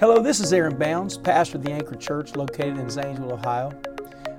[0.00, 3.72] Hello, this is Aaron Bounds, pastor of the Anchor Church located in Zanesville, Ohio.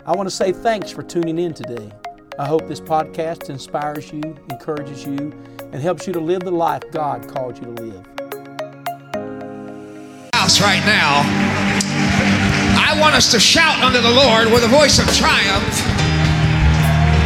[0.05, 1.91] I want to say thanks for tuning in today.
[2.39, 6.84] I hope this podcast inspires you, encourages you, and helps you to live the life
[6.93, 8.05] God called you to live.
[10.34, 11.27] House right now.
[12.80, 15.76] I want us to shout unto the Lord with a voice of triumph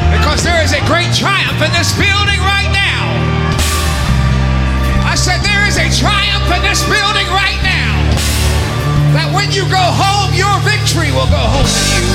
[0.10, 3.14] because there is a great triumph in this building right now.
[5.06, 7.63] I said there is a triumph in this building right now.
[9.14, 12.06] That when you go home, your victory will go home with you.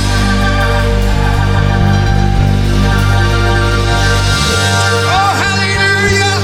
[5.06, 6.34] Oh, hallelujah.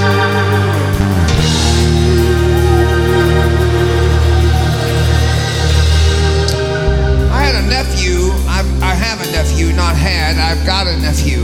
[7.32, 8.30] I had a nephew.
[8.46, 10.38] I've, I have a nephew, not had.
[10.38, 11.42] I've got a nephew.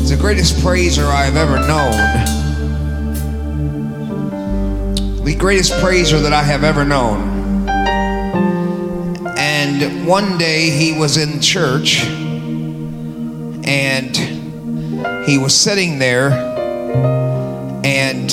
[0.00, 1.94] He's the greatest praiser I've ever known.
[5.24, 7.35] The greatest praiser that I have ever known.
[9.78, 12.02] And one day he was in church
[13.66, 14.16] and
[15.26, 16.30] he was sitting there
[17.84, 18.30] and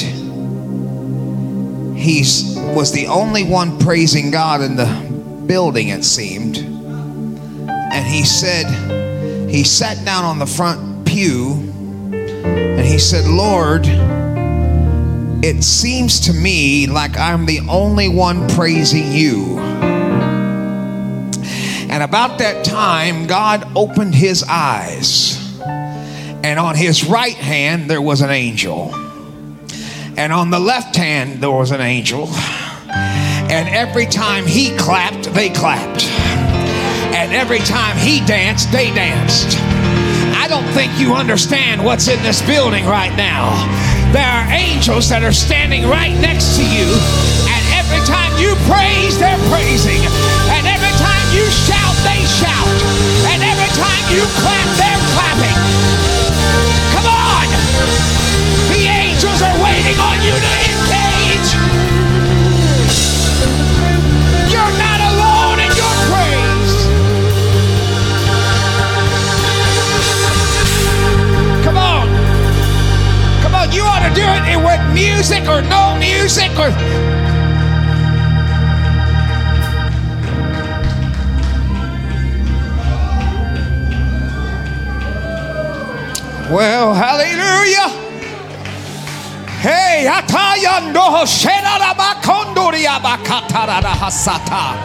[1.97, 2.19] he
[2.75, 4.86] was the only one praising God in the
[5.45, 6.58] building, it seemed.
[6.58, 11.55] And he said, he sat down on the front pew
[12.14, 13.86] and he said, Lord,
[15.45, 19.73] it seems to me like I'm the only one praising you.
[21.94, 28.22] And about that time, God opened his eyes, and on his right hand there was
[28.22, 28.89] an angel,
[30.17, 32.30] and on the left hand there was an angel.
[32.89, 36.03] And every time he clapped, they clapped.
[37.14, 39.55] And every time he danced, they danced.
[40.36, 43.53] I don't think you understand what's in this building right now.
[44.11, 46.89] There are angels that are standing right next to you,
[47.53, 50.02] and every time you praise, they're praising.
[50.49, 52.68] And every time you shout, they shout.
[53.32, 55.60] And every time you clap, they're clapping.
[56.94, 57.48] Come on!
[58.70, 61.50] The angels are waiting on you to engage.
[64.52, 66.76] You're not alone in your praise.
[71.64, 72.08] Come on.
[73.42, 77.23] Come on, you ought to do it with music or no music or.
[86.53, 87.89] Well, hallelujah.
[89.65, 94.77] Hey, atayando sherara bakondoria bakatara hasata.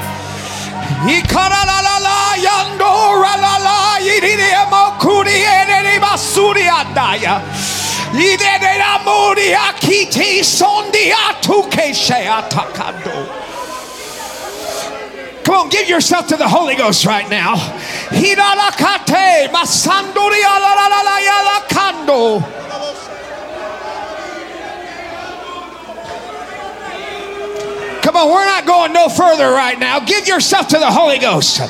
[1.04, 7.42] Ikaralala yando ralala yirire mokuri eneri basuri andaya.
[8.14, 11.92] Idere amuri akiti sondi atuke
[12.38, 13.47] atakando.
[15.48, 17.56] Come on, give yourself to the Holy Ghost right now.
[28.02, 30.00] Come on, we're not going no further right now.
[30.00, 31.60] Give yourself to the Holy Ghost.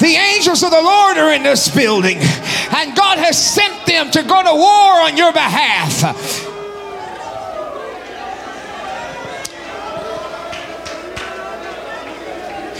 [0.00, 4.24] The angels of the Lord are in this building, and God has sent them to
[4.24, 6.51] go to war on your behalf.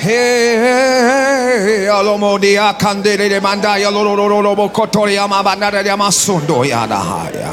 [0.02, 7.52] Hey, alomodia candele de mandaya lorororobo kotoria mabanada de masundo ya nahaya.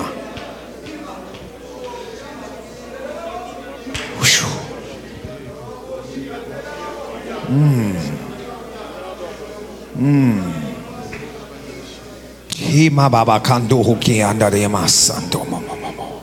[7.47, 7.93] Hmm.
[9.93, 10.53] Hmm.
[12.57, 16.21] Hima baba kando huki andare masando momo momo.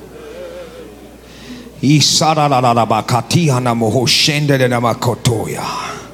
[1.83, 6.06] Isara la la la bakati hana moho shende de makotoya.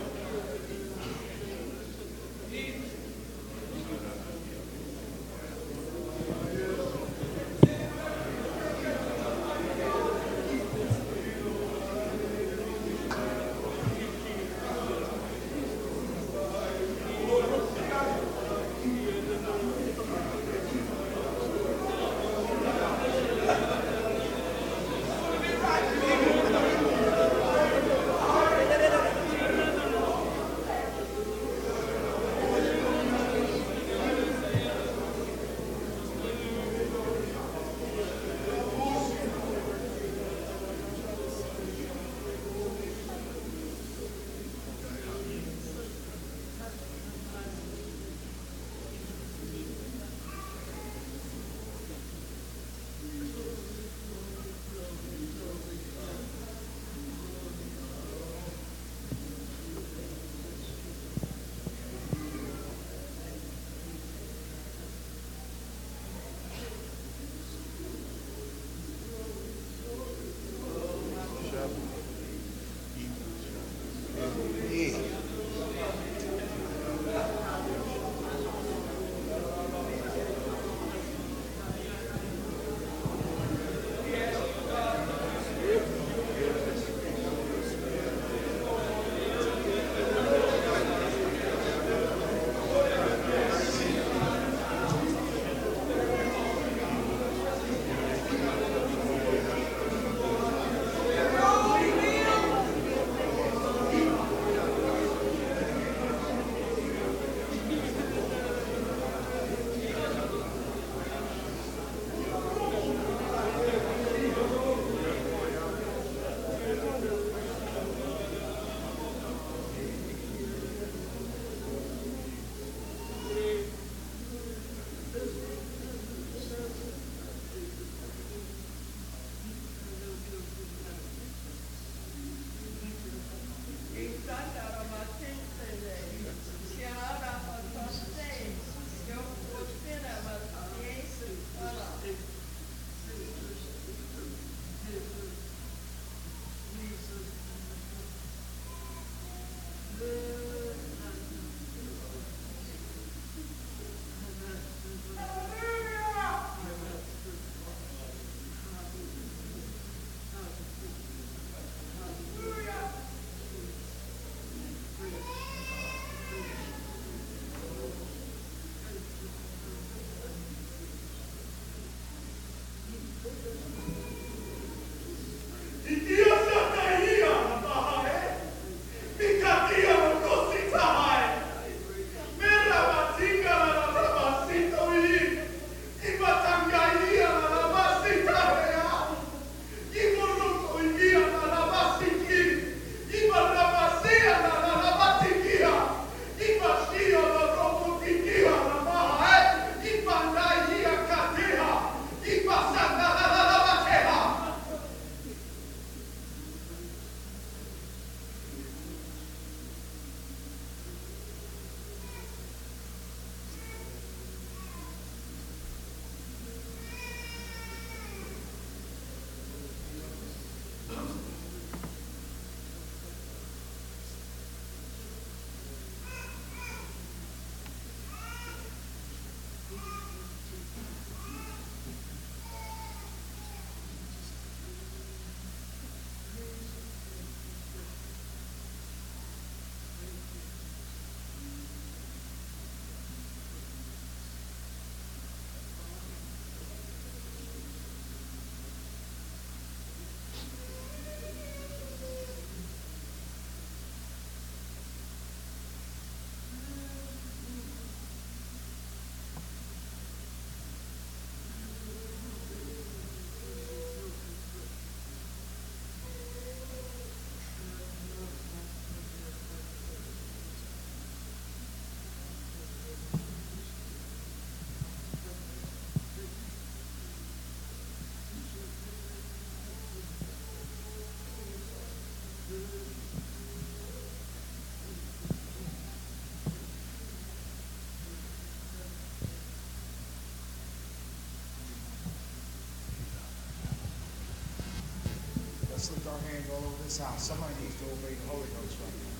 [296.06, 297.22] Our hands all over this house.
[297.22, 299.12] Somebody needs to obey the Holy Ghost right now.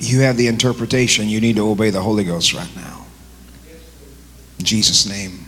[0.00, 3.06] You have the interpretation, you need to obey the Holy Ghost right now.
[4.58, 5.47] In Jesus' name.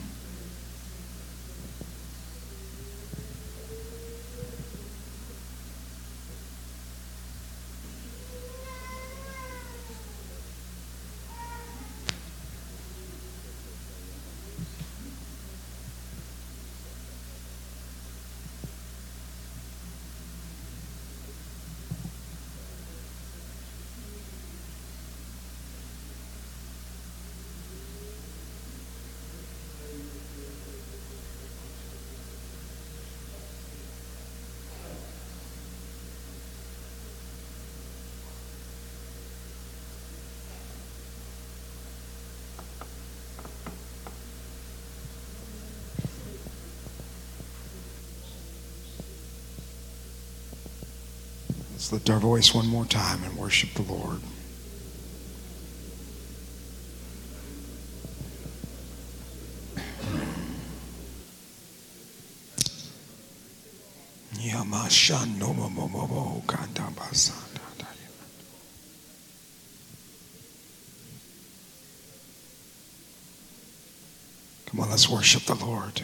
[51.91, 54.21] Let's lift our voice one more time and worship the Lord.
[74.67, 76.03] Come on, let's worship the Lord.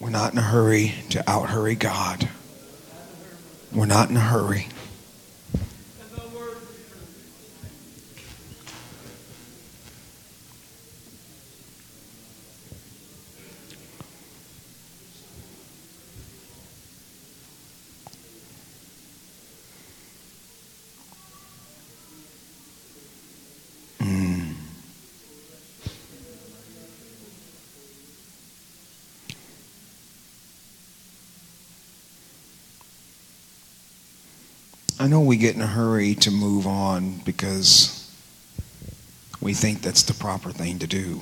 [0.00, 2.28] We're not in a hurry to out hurry God.
[3.72, 4.66] We're not in a hurry.
[35.00, 38.12] I know we get in a hurry to move on because
[39.40, 41.20] we think that's the proper thing to do.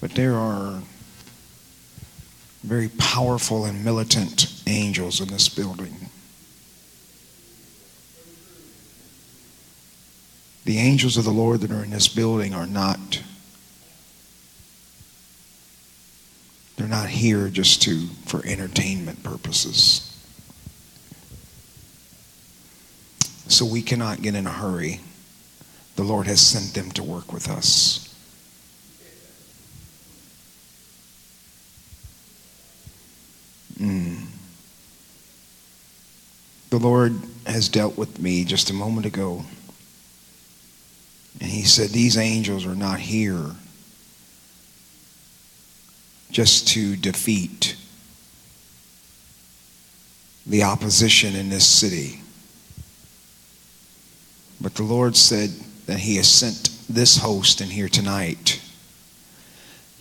[0.00, 0.82] But there are
[2.62, 6.10] very powerful and militant angels in this building.
[10.66, 13.22] The angels of the Lord that are in this building are not
[16.78, 20.04] They're not here just to for entertainment purposes.
[23.48, 25.00] So we cannot get in a hurry.
[25.96, 28.04] The Lord has sent them to work with us.
[33.80, 34.26] Mm.
[36.70, 37.14] The Lord
[37.46, 39.44] has dealt with me just a moment ago.
[41.40, 43.56] And He said, These angels are not here
[46.30, 47.76] just to defeat
[50.46, 52.20] the opposition in this city.
[54.60, 55.50] But the Lord said
[55.86, 58.60] that He has sent this host in here tonight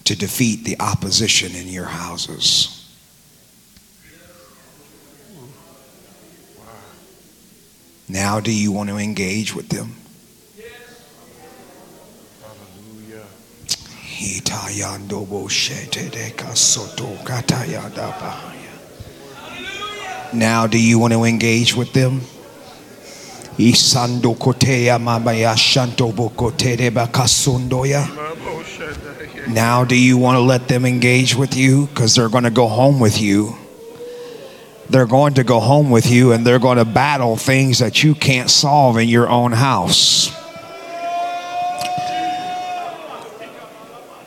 [0.05, 2.73] to defeat the opposition in your houses.
[8.09, 9.95] Now, do you want to engage with them?
[20.33, 22.21] Now, do you want to engage with them?
[29.47, 31.87] Now, do you want to let them engage with you?
[31.87, 33.55] Because they're going to go home with you.
[34.89, 38.15] They're going to go home with you and they're going to battle things that you
[38.15, 40.36] can't solve in your own house.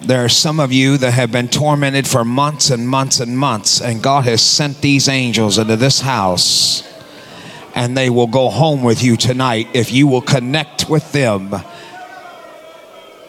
[0.02, 3.83] There are some of you that have been tormented for months and months and months,
[3.83, 6.83] and God has sent these angels into this house,
[7.75, 11.54] and they will go home with you tonight if you will connect with them.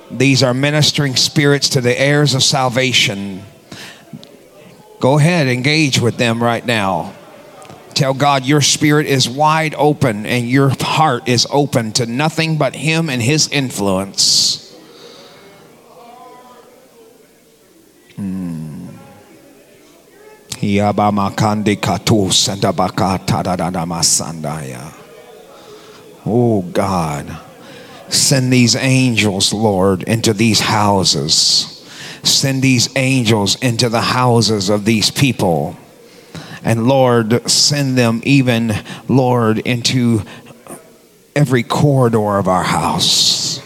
[0.09, 3.43] These are ministering spirits to the heirs of salvation.
[5.01, 7.13] Go ahead, engage with them right now.
[7.93, 12.75] Tell God your spirit is wide open and your heart is open to nothing but
[12.75, 14.70] Him and His influence.
[18.21, 18.87] Hmm.
[26.25, 27.35] Oh God,
[28.09, 31.67] send these angels, Lord, into these houses.
[32.23, 35.75] Send these angels into the houses of these people
[36.63, 38.73] And Lord, send them even,
[39.07, 40.21] Lord, into
[41.35, 43.59] every corridor of our house.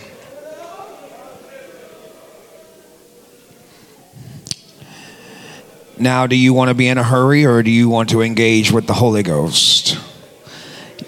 [5.97, 8.71] Now, do you want to be in a hurry or do you want to engage
[8.71, 9.97] with the Holy Ghost?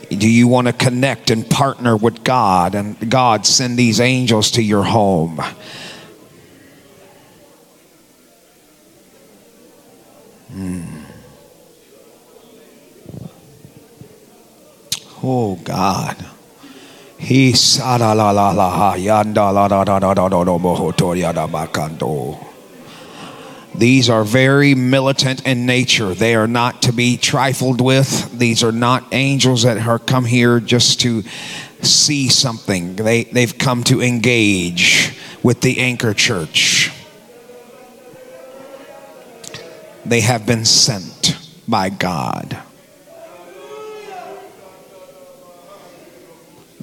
[0.10, 4.64] Do you want to connect and partner with God and God send these angels to
[4.64, 5.42] your home?
[10.50, 11.04] Hmm.
[15.22, 16.26] Oh God.
[17.20, 21.48] He la la la la yanda la da da da da da da bohotoria da
[21.48, 22.47] bakando.
[23.78, 26.14] These are very militant in nature.
[26.14, 28.38] They are not to be trifled with.
[28.38, 31.24] These are not angels that are come here just to
[31.82, 32.96] see something.
[32.96, 36.92] They, they've come to engage with the anchor church.
[40.06, 42.58] They have been sent by God.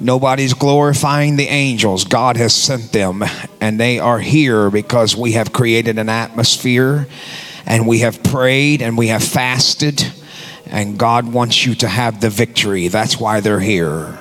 [0.01, 2.05] Nobody's glorifying the angels.
[2.05, 3.23] God has sent them,
[3.61, 7.07] and they are here because we have created an atmosphere,
[7.65, 10.05] and we have prayed, and we have fasted,
[10.67, 12.89] and God wants you to have the victory.
[12.89, 14.19] That's why they're here.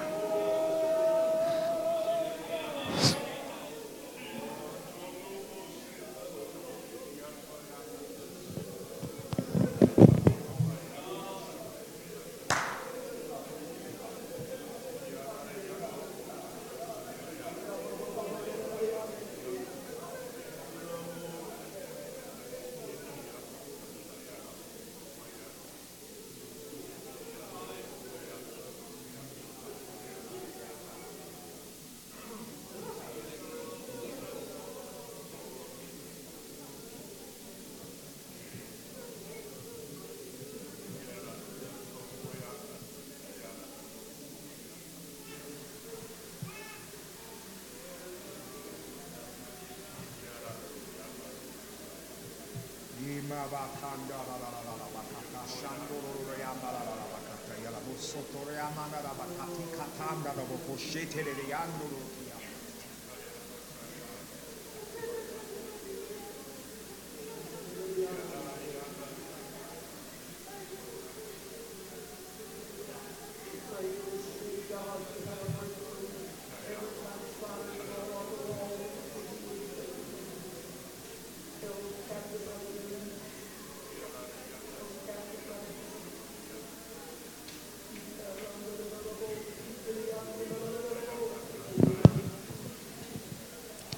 [60.91, 62.02] Jittereri Yanbulu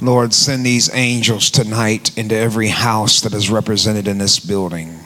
[0.05, 4.99] Lord, send these angels tonight into every house that is represented in this building.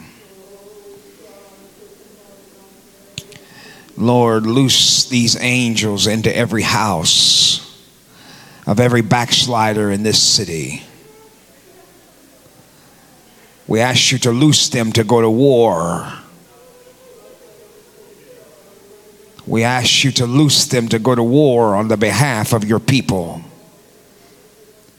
[3.96, 7.65] Lord, loose these angels into every house
[8.67, 10.84] of every backslider in this city.
[13.67, 16.12] We ask you to loose them to go to war.
[19.47, 22.80] We ask you to loose them to go to war on the behalf of your
[22.80, 23.45] people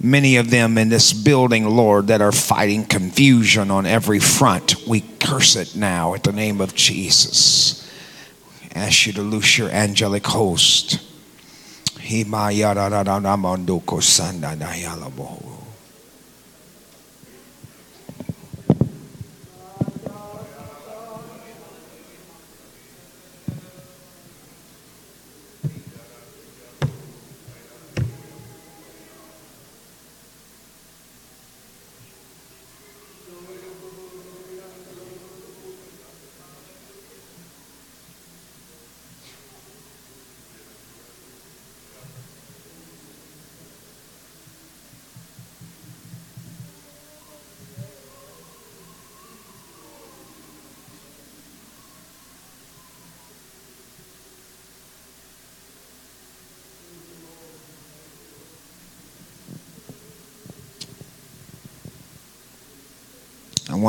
[0.01, 4.87] many of them in this building, Lord, that are fighting confusion on every front.
[4.87, 7.89] We curse it now at the name of Jesus.
[8.75, 11.01] Ask you to loose your angelic host.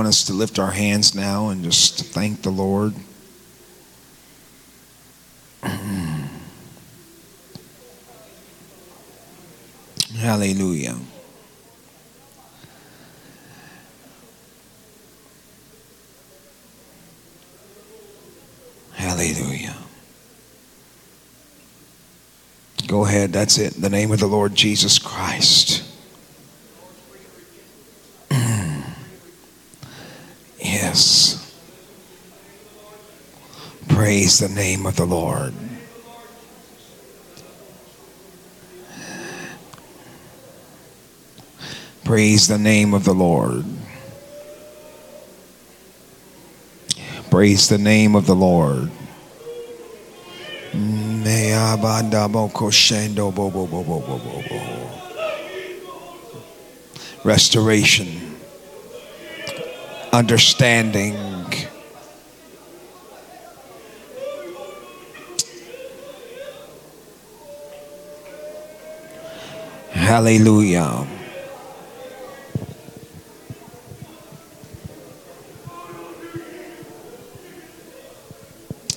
[0.01, 2.95] Want us to lift our hands now and just thank the Lord.
[10.17, 10.97] Hallelujah.
[18.93, 19.77] Hallelujah.
[22.87, 23.31] Go ahead.
[23.31, 23.75] That's it.
[23.75, 25.91] In the name of the Lord Jesus Christ.
[30.91, 31.37] Yes.
[34.31, 35.53] Praise the name of the Lord.
[42.05, 43.65] Praise the name of the Lord.
[47.29, 48.89] Praise the name of the Lord.
[57.25, 58.37] Restoration,
[60.13, 61.60] understanding.
[70.11, 71.07] Hallelujah.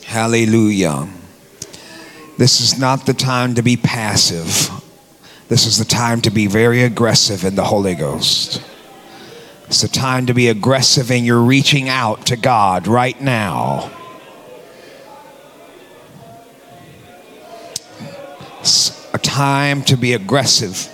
[0.07, 1.09] Hallelujah.
[2.37, 4.68] This is not the time to be passive.
[5.46, 8.61] This is the time to be very aggressive in the Holy Ghost.
[9.68, 13.88] It's the time to be aggressive in your reaching out to God right now.
[18.59, 20.90] It's a time to be aggressive.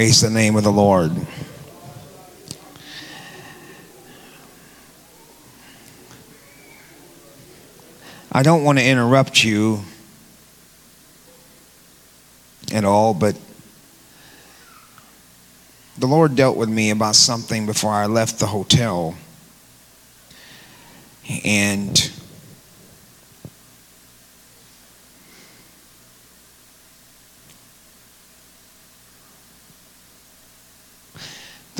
[0.00, 1.12] Praise the name of the Lord.
[8.32, 9.80] I don't want to interrupt you
[12.72, 13.38] at all, but
[15.98, 19.14] the Lord dealt with me about something before I left the hotel.
[21.44, 22.10] And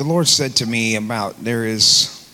[0.11, 2.29] Lord said to me about there is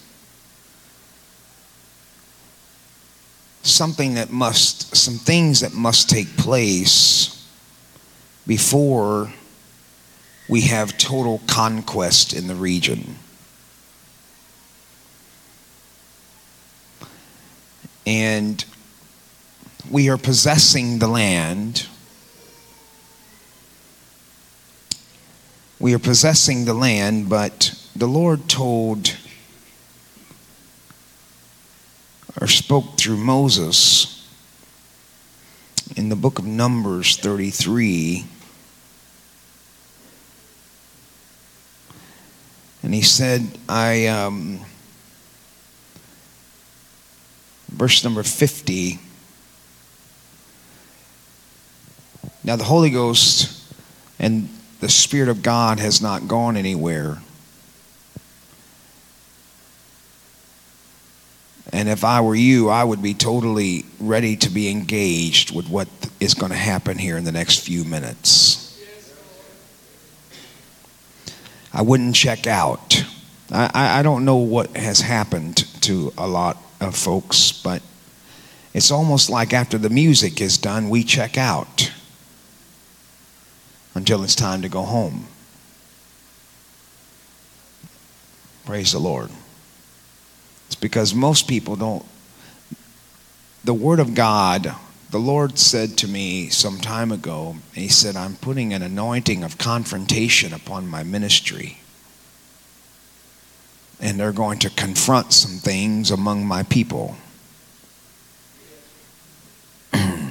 [3.62, 7.48] something that must, some things that must take place
[8.48, 9.32] before
[10.50, 13.18] we have total conquest in the region.
[18.08, 18.66] And
[19.92, 21.86] we are possessing the land.
[25.88, 29.16] We are possessing the land, but the Lord told
[32.42, 34.28] or spoke through Moses
[35.96, 38.26] in the book of Numbers 33.
[42.84, 44.60] And he said, I, um,
[47.70, 49.00] verse number 50.
[52.44, 53.64] Now, the Holy Ghost
[54.20, 57.18] and the Spirit of God has not gone anywhere.
[61.74, 65.88] And if I were you, I would be totally ready to be engaged with what
[66.20, 68.64] is going to happen here in the next few minutes.
[71.74, 73.04] I wouldn't check out.
[73.52, 77.82] I, I, don't know what has happened to a lot of folks, but
[78.74, 81.92] it's almost like after the music is done, we check out
[83.98, 85.28] until it's time to go home.
[88.66, 89.30] Praise the Lord.
[90.68, 92.06] It's because most people don't.
[93.64, 94.76] The Word of God,
[95.10, 99.58] the Lord said to me some time ago, He said, I'm putting an anointing of
[99.58, 101.80] confrontation upon my ministry.
[104.00, 107.16] And they're going to confront some things among my people.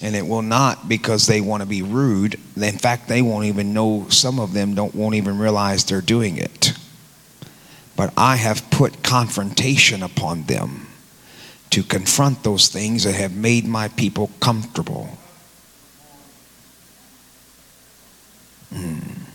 [0.00, 2.38] and it will not because they want to be rude.
[2.56, 6.36] In fact, they won't even know, some of them don't won't even realize they're doing
[6.36, 6.72] it.
[7.96, 10.88] But I have put confrontation upon them
[11.70, 15.18] to confront those things that have made my people comfortable.
[18.72, 19.27] Hmm.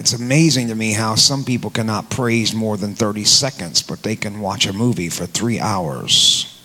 [0.00, 4.16] It's amazing to me how some people cannot praise more than 30 seconds, but they
[4.16, 6.58] can watch a movie for three hours.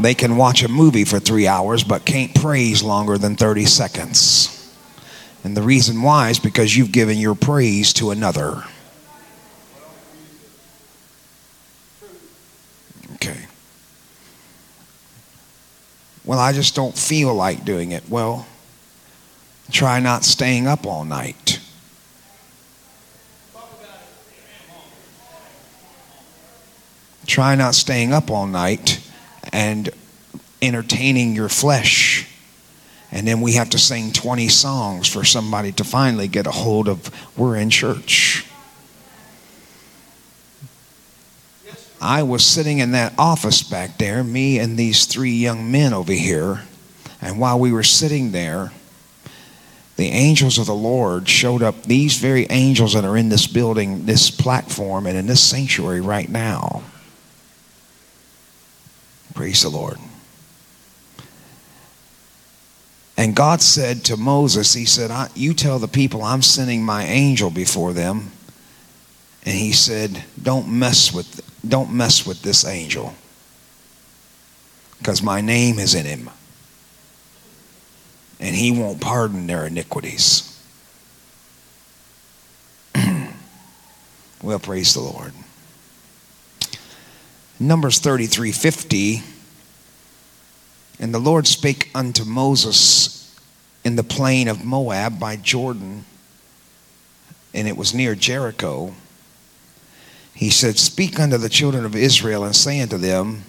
[0.00, 4.74] They can watch a movie for three hours, but can't praise longer than 30 seconds.
[5.44, 8.64] And the reason why is because you've given your praise to another.
[13.16, 13.44] Okay.
[16.30, 18.08] Well, I just don't feel like doing it.
[18.08, 18.46] Well,
[19.72, 21.58] try not staying up all night.
[27.26, 29.04] Try not staying up all night
[29.52, 29.90] and
[30.62, 32.28] entertaining your flesh.
[33.10, 36.86] And then we have to sing 20 songs for somebody to finally get a hold
[36.86, 38.46] of we're in church.
[42.00, 46.12] I was sitting in that office back there, me and these three young men over
[46.12, 46.62] here.
[47.20, 48.72] And while we were sitting there,
[49.96, 51.82] the angels of the Lord showed up.
[51.82, 56.28] These very angels that are in this building, this platform, and in this sanctuary right
[56.28, 56.82] now.
[59.34, 59.98] Praise the Lord.
[63.18, 67.50] And God said to Moses, He said, You tell the people I'm sending my angel
[67.50, 68.30] before them.
[69.44, 73.14] And he said, Don't mess with don't mess with this angel.
[74.98, 76.30] Because my name is in him.
[78.38, 80.46] And he won't pardon their iniquities.
[84.42, 85.32] well, praise the Lord.
[87.58, 89.22] Numbers 33 50.
[90.98, 93.20] And the Lord spake unto Moses
[93.84, 96.04] in the plain of Moab by Jordan,
[97.54, 98.94] and it was near Jericho.
[100.40, 103.44] He said, Speak unto the children of Israel and say unto them,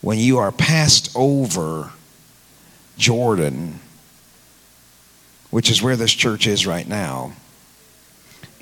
[0.00, 1.92] When you are passed over
[2.96, 3.78] Jordan,
[5.50, 7.34] which is where this church is right now,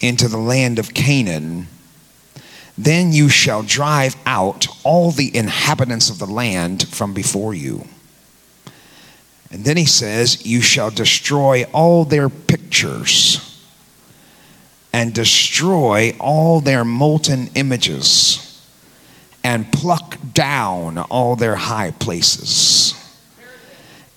[0.01, 1.69] into the land of Canaan,
[2.77, 7.87] then you shall drive out all the inhabitants of the land from before you.
[9.53, 13.52] And then he says, You shall destroy all their pictures
[14.93, 18.49] and destroy all their molten images
[19.45, 22.95] and pluck down all their high places.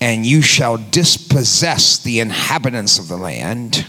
[0.02, 3.88] And you shall dispossess the inhabitants of the land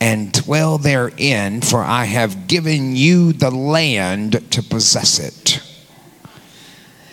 [0.00, 5.62] and dwell therein, for I have given you the land to possess it.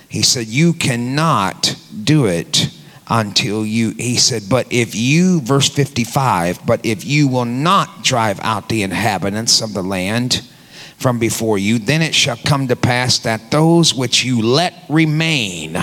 [0.08, 2.70] He said, You cannot do it
[3.10, 8.40] until you, he said, but if you, verse 55, but if you will not drive
[8.42, 10.42] out the inhabitants of the land
[10.98, 15.78] from before you, then it shall come to pass that those which you let remain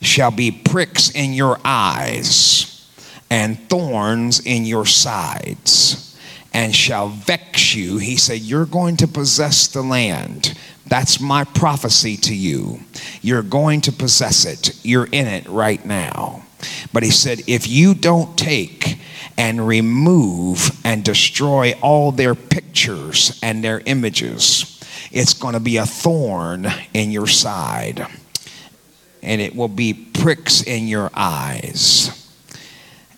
[0.00, 2.88] shall be pricks in your eyes
[3.30, 6.18] and thorns in your sides
[6.52, 7.98] and shall vex you.
[7.98, 10.58] He said, You're going to possess the land.
[10.90, 12.80] That's my prophecy to you.
[13.22, 14.84] You're going to possess it.
[14.84, 16.44] You're in it right now.
[16.92, 18.98] But he said, If you don't take
[19.38, 24.80] and remove and destroy all their pictures and their images,
[25.12, 28.06] it's going to be a thorn in your side
[29.22, 32.16] and it will be pricks in your eyes.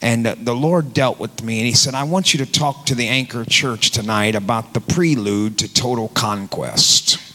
[0.03, 2.95] And the Lord dealt with me and He said, I want you to talk to
[2.95, 7.32] the Anchor Church tonight about the prelude to total conquest.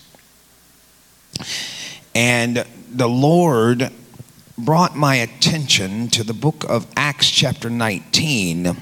[2.15, 3.91] And the Lord
[4.57, 8.75] brought my attention to the book of Acts, chapter 19.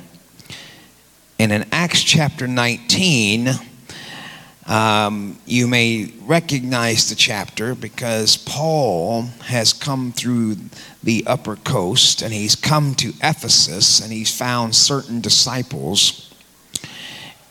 [1.38, 3.50] And in Acts chapter 19,
[4.68, 10.56] um, you may recognize the chapter because Paul has come through
[11.04, 16.34] the upper coast and he's come to Ephesus and he's found certain disciples.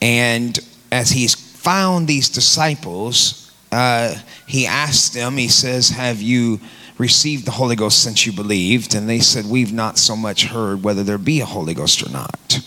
[0.00, 0.58] And
[0.90, 3.43] as he's found these disciples,
[3.74, 4.14] uh,
[4.46, 6.60] he asked them, he says, Have you
[6.96, 8.94] received the Holy Ghost since you believed?
[8.94, 12.10] And they said, We've not so much heard whether there be a Holy Ghost or
[12.10, 12.60] not.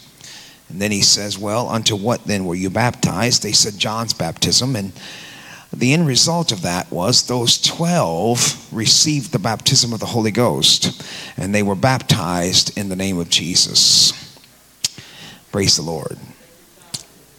[0.69, 3.41] And then he says, Well, unto what then were you baptized?
[3.41, 4.75] They said, John's baptism.
[4.75, 4.91] And
[5.71, 11.01] the end result of that was those 12 received the baptism of the Holy Ghost
[11.37, 14.13] and they were baptized in the name of Jesus.
[15.51, 16.17] Praise the Lord.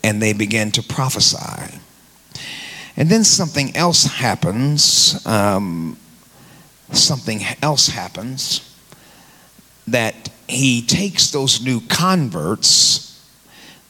[0.03, 1.81] And they began to prophesy.
[2.99, 5.27] And then something else happens.
[5.27, 5.97] Um,
[6.93, 8.61] something else happens
[9.87, 13.09] that he takes those new converts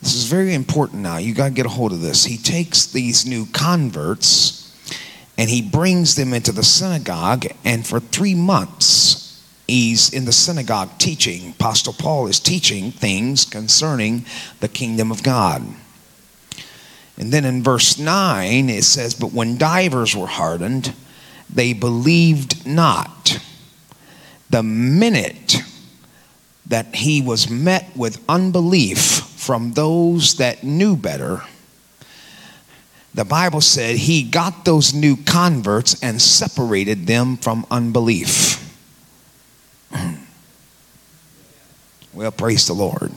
[0.00, 1.16] this is very important now.
[1.16, 2.24] You got to get a hold of this.
[2.24, 4.64] He takes these new converts
[5.36, 10.98] and he brings them into the synagogue, and for three months, he's in the synagogue
[10.98, 11.50] teaching.
[11.50, 14.24] Apostle Paul is teaching things concerning
[14.58, 15.62] the kingdom of God.
[17.18, 20.94] And then in verse 9, it says, But when divers were hardened,
[21.52, 23.40] they believed not.
[24.50, 25.56] The minute
[26.66, 31.42] that he was met with unbelief from those that knew better,
[33.14, 38.64] the Bible said he got those new converts and separated them from unbelief.
[42.12, 43.10] well, praise the Lord.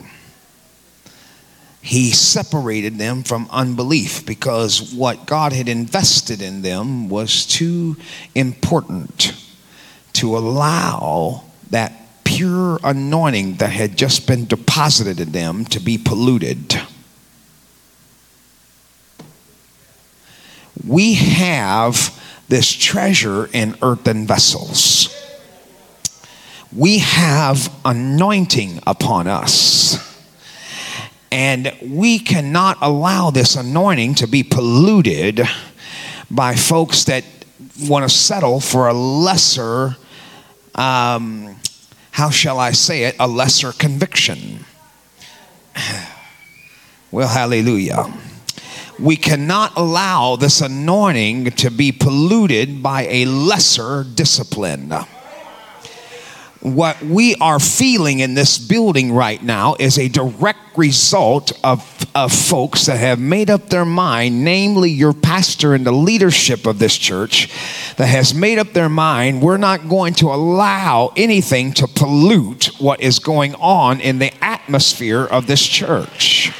[1.84, 7.96] He separated them from unbelief because what God had invested in them was too
[8.36, 9.34] important
[10.14, 11.92] to allow that
[12.22, 16.80] pure anointing that had just been deposited in them to be polluted.
[20.86, 22.16] We have
[22.48, 25.08] this treasure in earthen vessels.
[26.74, 30.11] We have anointing upon us.
[31.32, 35.40] And we cannot allow this anointing to be polluted
[36.30, 37.24] by folks that
[37.80, 39.96] want to settle for a lesser
[40.74, 41.56] um,
[42.12, 44.64] how shall I say it, a lesser conviction.
[47.10, 48.10] Well, hallelujah.
[48.98, 54.94] We cannot allow this anointing to be polluted by a lesser discipline
[56.62, 62.32] what we are feeling in this building right now is a direct result of, of
[62.32, 66.96] folks that have made up their mind, namely your pastor and the leadership of this
[66.96, 67.48] church,
[67.96, 73.00] that has made up their mind we're not going to allow anything to pollute what
[73.00, 76.52] is going on in the atmosphere of this church.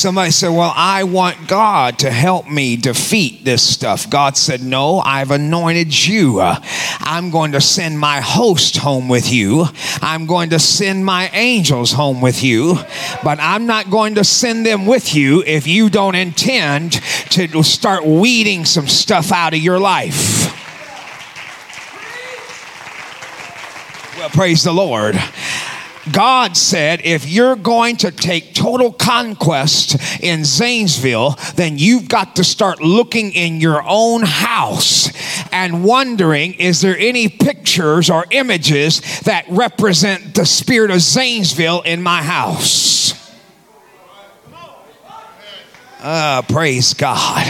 [0.00, 4.08] Somebody said, Well, I want God to help me defeat this stuff.
[4.08, 6.40] God said, No, I've anointed you.
[6.40, 9.66] I'm going to send my host home with you.
[10.00, 12.76] I'm going to send my angels home with you.
[13.22, 16.92] But I'm not going to send them with you if you don't intend
[17.32, 20.46] to start weeding some stuff out of your life.
[24.16, 25.20] Well, praise the Lord.
[26.12, 32.44] God said, if you're going to take total conquest in Zanesville, then you've got to
[32.44, 35.10] start looking in your own house
[35.52, 42.02] and wondering, is there any pictures or images that represent the spirit of Zanesville in
[42.02, 43.00] my house?
[46.02, 47.46] Uh, praise God.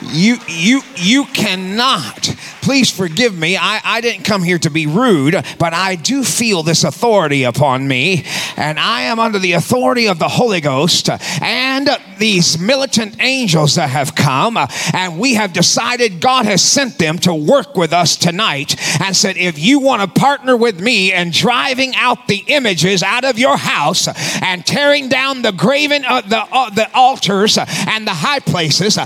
[0.00, 2.28] You, you, you cannot
[2.68, 3.56] please forgive me.
[3.56, 7.88] I, I didn't come here to be rude, but I do feel this authority upon
[7.88, 8.26] me,
[8.58, 11.08] and I am under the authority of the Holy Ghost
[11.40, 14.58] and these militant angels that have come,
[14.92, 19.38] and we have decided God has sent them to work with us tonight and said,
[19.38, 23.56] if you want to partner with me in driving out the images out of your
[23.56, 24.08] house
[24.42, 28.98] and tearing down the graven, uh, the, uh, the altars and the high places,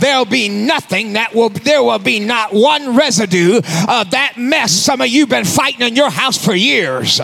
[0.00, 5.00] there'll be nothing that will, there will be not one residue of that mess some
[5.00, 7.20] of you've been fighting in your house for years.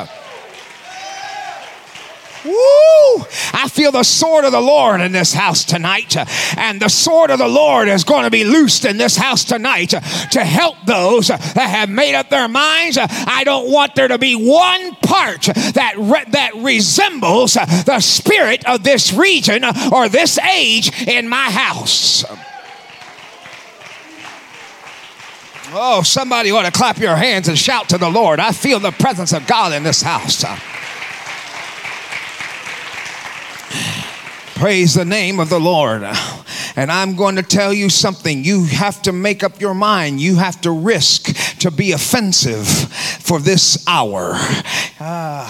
[2.45, 3.25] Woo!
[3.53, 6.17] I feel the sword of the Lord in this house tonight.
[6.57, 9.91] And the sword of the Lord is going to be loosed in this house tonight
[9.91, 12.99] to help those that have made up their minds.
[13.01, 18.83] I don't want there to be one part that, re- that resembles the spirit of
[18.85, 22.25] this region or this age in my house.
[25.73, 28.41] Oh, somebody ought to clap your hands and shout to the Lord.
[28.41, 30.45] I feel the presence of God in this house.
[34.61, 36.03] Praise the name of the Lord.
[36.77, 38.44] And I'm going to tell you something.
[38.44, 40.20] You have to make up your mind.
[40.20, 44.35] You have to risk to be offensive for this hour.
[45.01, 45.49] Uh,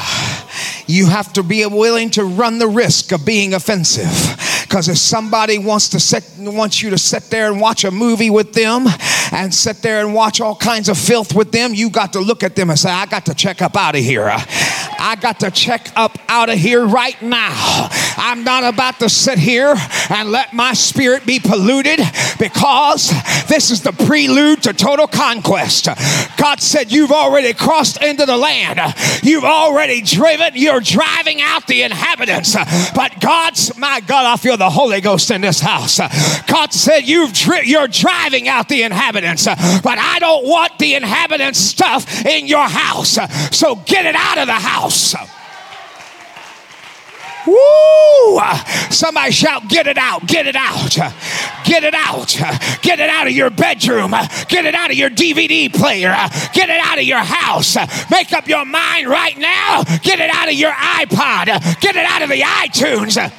[0.86, 4.06] you have to be willing to run the risk of being offensive.
[4.62, 8.30] Because if somebody wants to sit, wants you to sit there and watch a movie
[8.30, 8.86] with them
[9.32, 12.44] and sit there and watch all kinds of filth with them, you got to look
[12.44, 14.32] at them and say, I got to check up out of here.
[15.00, 17.88] I got to check up out of here right now.
[18.16, 19.74] I'm not about to sit here
[20.10, 22.00] and let my spirit be polluted
[22.38, 23.10] because
[23.48, 25.88] this is the prelude to total conquest.
[26.36, 28.80] God said, You've already crossed into the land,
[29.22, 32.54] you've already driven, you're driving out the inhabitants.
[32.94, 35.98] But God's, my God, I feel the Holy Ghost in this house.
[36.46, 41.58] God said, You've dri- You're driving out the inhabitants, but I don't want the inhabitants'
[41.58, 43.18] stuff in your house.
[43.56, 44.89] So get it out of the house.
[47.46, 48.40] Woo!
[48.90, 50.94] Somebody shout, Get it out, get it out,
[51.64, 52.36] get it out,
[52.82, 54.10] get it out of your bedroom,
[54.48, 56.14] get it out of your DVD player,
[56.52, 57.76] get it out of your house.
[58.10, 62.22] Make up your mind right now, get it out of your iPod, get it out
[62.22, 63.32] of the iTunes.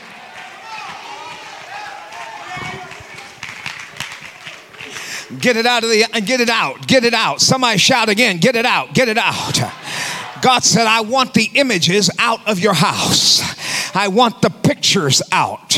[5.40, 6.86] Get it out of the get it out.
[6.88, 7.40] Get it out.
[7.40, 8.38] Somebody shout again.
[8.38, 8.94] Get it out.
[8.94, 9.62] Get it out.
[10.42, 13.42] God said, I want the images out of your house.
[13.96, 15.78] I want the pictures out.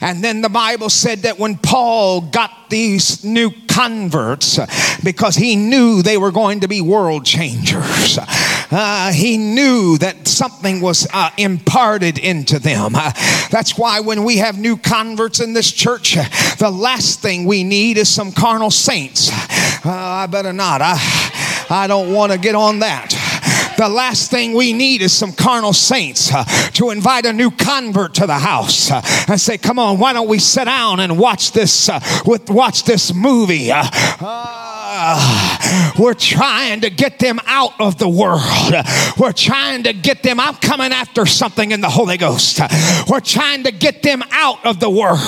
[0.00, 4.58] And then the Bible said that when Paul got these new converts,
[5.02, 8.18] because he knew they were going to be world changers,
[8.70, 12.92] uh, he knew that something was uh, imparted into them.
[12.94, 13.12] Uh,
[13.50, 16.14] that's why when we have new converts in this church,
[16.58, 19.30] the last thing we need is some carnal saints.
[19.84, 20.80] Uh, I better not.
[20.82, 20.96] I,
[21.70, 23.25] I don't want to get on that.
[23.76, 28.14] The last thing we need is some carnal saints uh, to invite a new convert
[28.14, 31.52] to the house uh, and say, "Come on, why don't we sit down and watch
[31.52, 33.70] this uh, with watch this movie?"
[35.98, 38.42] We're trying to get them out of the world.
[39.18, 40.40] We're trying to get them.
[40.40, 42.60] I'm coming after something in the Holy Ghost.
[43.08, 45.20] We're trying to get them out of the world.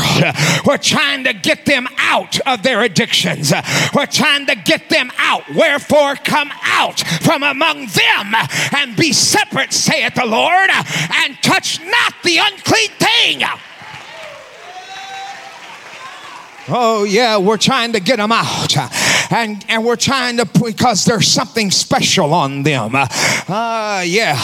[0.65, 3.53] We're trying to get them out of their addictions.
[3.95, 5.43] We're trying to get them out.
[5.55, 8.35] Wherefore, come out from among them
[8.77, 13.43] and be separate, saith the Lord, and touch not the unclean thing.
[16.71, 18.77] Oh, yeah, we're trying to get them out.
[19.31, 22.93] And, and we're trying to, because there's something special on them.
[22.95, 24.39] Uh, yeah,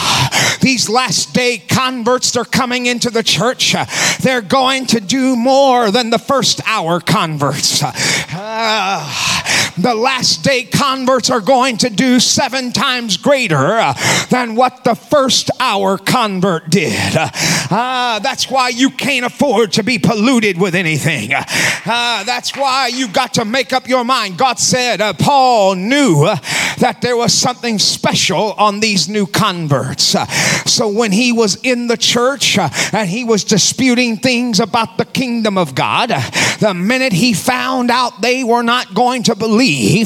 [0.61, 3.75] these last day converts, they're coming into the church.
[4.21, 7.81] They're going to do more than the first hour converts.
[7.83, 13.93] Uh, the last day converts are going to do seven times greater
[14.29, 17.15] than what the first hour convert did.
[17.15, 21.31] Uh, that's why you can't afford to be polluted with anything.
[21.33, 24.37] Uh, that's why you got to make up your mind.
[24.37, 26.37] God said, uh, Paul knew uh,
[26.79, 30.15] that there was something special on these new converts.
[30.15, 30.25] Uh,
[30.65, 35.05] so when he was in the church uh, and he was disputing things about the
[35.05, 36.21] kingdom of God, uh,
[36.59, 39.64] the minute he found out they were not going to believe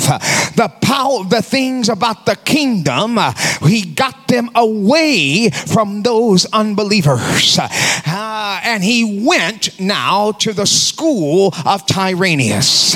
[0.10, 0.18] uh,
[0.56, 3.18] the power, the things about the kingdom,
[3.64, 7.60] he got them away from those unbelievers.
[8.06, 12.96] and he went now to the school of Tyrannus.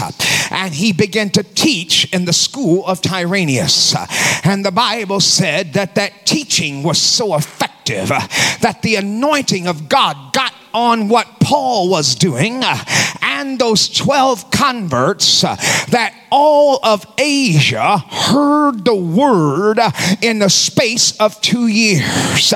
[0.52, 3.96] And he began to teach in the school of Tyrannus.
[4.44, 8.10] And the Bible said that that teaching was so effective
[8.62, 12.64] that the anointing of God got on what Paul was doing
[13.22, 19.80] and those 12 converts that all of Asia heard the word
[20.22, 22.54] in the space of two years.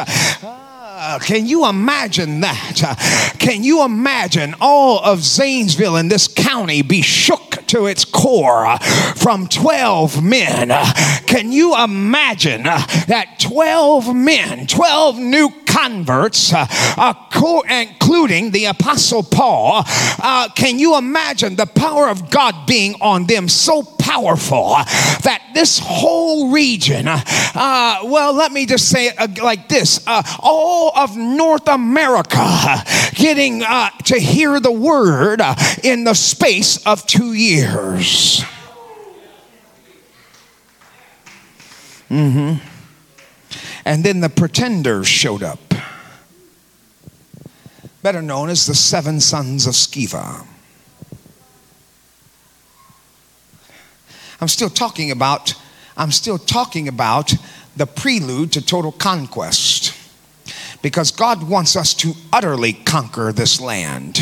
[1.00, 2.82] Uh, can you imagine that?
[2.84, 2.96] Uh,
[3.38, 8.80] can you imagine all of Zanesville in this county be shook to its core uh,
[9.16, 10.72] from 12 men?
[10.72, 10.92] Uh,
[11.28, 17.14] can you imagine uh, that 12 men, 12 new converts, uh,
[17.70, 23.48] including the Apostle Paul, uh, can you imagine the power of God being on them
[23.48, 24.70] so powerful
[25.24, 30.24] that this whole region, uh, well, let me just say it uh, like this uh,
[30.40, 35.42] all of North America getting uh, to hear the word
[35.84, 38.44] in the space of two years.
[42.10, 42.77] Mm hmm.
[43.88, 45.60] And then the pretenders showed up
[48.04, 50.46] better known as the seven sons of Sceva.
[54.42, 55.54] I'm still talking about
[55.96, 57.34] I'm still talking about
[57.78, 59.94] the prelude to total conquest.
[60.82, 64.18] Because God wants us to utterly conquer this land.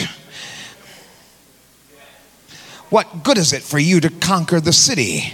[2.92, 5.34] What good is it for you to conquer the city,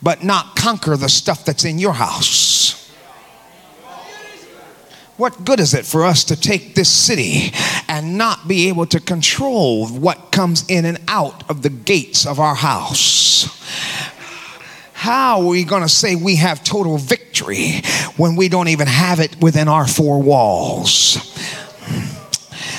[0.00, 2.85] but not conquer the stuff that's in your house?
[5.16, 7.52] What good is it for us to take this city
[7.88, 12.38] and not be able to control what comes in and out of the gates of
[12.38, 13.48] our house?
[14.92, 17.80] How are we going to say we have total victory
[18.16, 21.16] when we don't even have it within our four walls?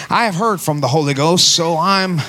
[0.09, 2.19] I have heard from the Holy Ghost, so I'm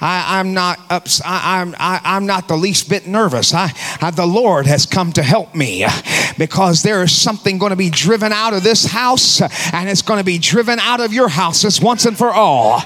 [0.00, 3.54] I, am not ups, I, I'm, I, I'm not the least bit nervous.
[3.54, 5.90] I, I, the Lord has come to help me uh,
[6.38, 10.02] because there is something going to be driven out of this house uh, and it's
[10.02, 12.82] going to be driven out of your houses once and for all.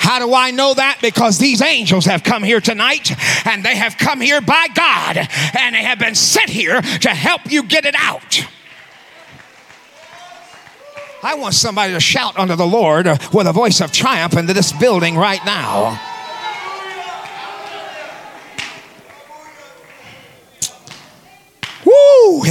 [0.00, 0.98] How do I know that?
[1.02, 3.12] Because these angels have come here tonight
[3.46, 7.42] and they have come here by God and they have been sent here to help
[7.50, 8.42] you get it out.
[11.22, 14.72] I want somebody to shout unto the Lord with a voice of triumph into this
[14.72, 16.00] building right now.
[21.84, 22.42] Woo!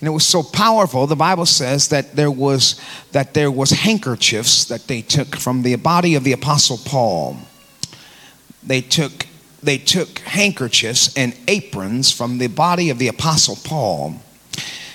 [0.00, 1.06] And it was so powerful.
[1.06, 2.78] The Bible says that there was
[3.12, 7.38] that there was handkerchiefs that they took from the body of the apostle Paul.
[8.62, 9.26] They took
[9.62, 14.20] they took handkerchiefs and aprons from the body of the apostle Paul.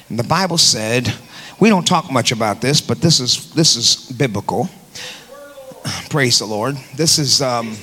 [0.10, 1.14] And the Bible said,
[1.60, 4.70] we don't talk much about this, but this is this is biblical.
[6.10, 6.78] Praise the Lord.
[6.95, 7.76] This is um,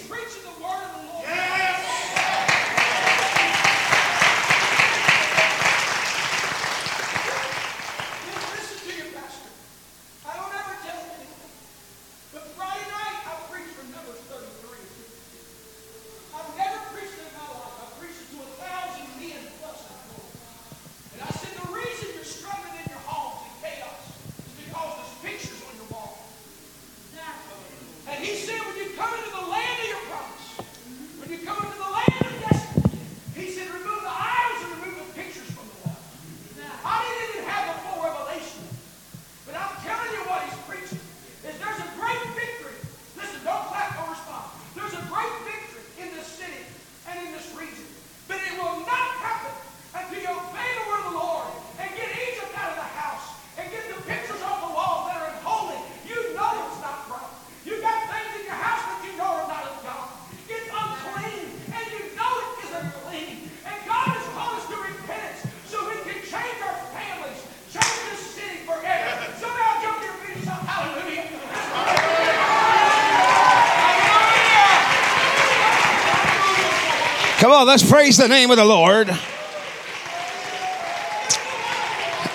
[77.67, 79.09] let's praise the name of the Lord.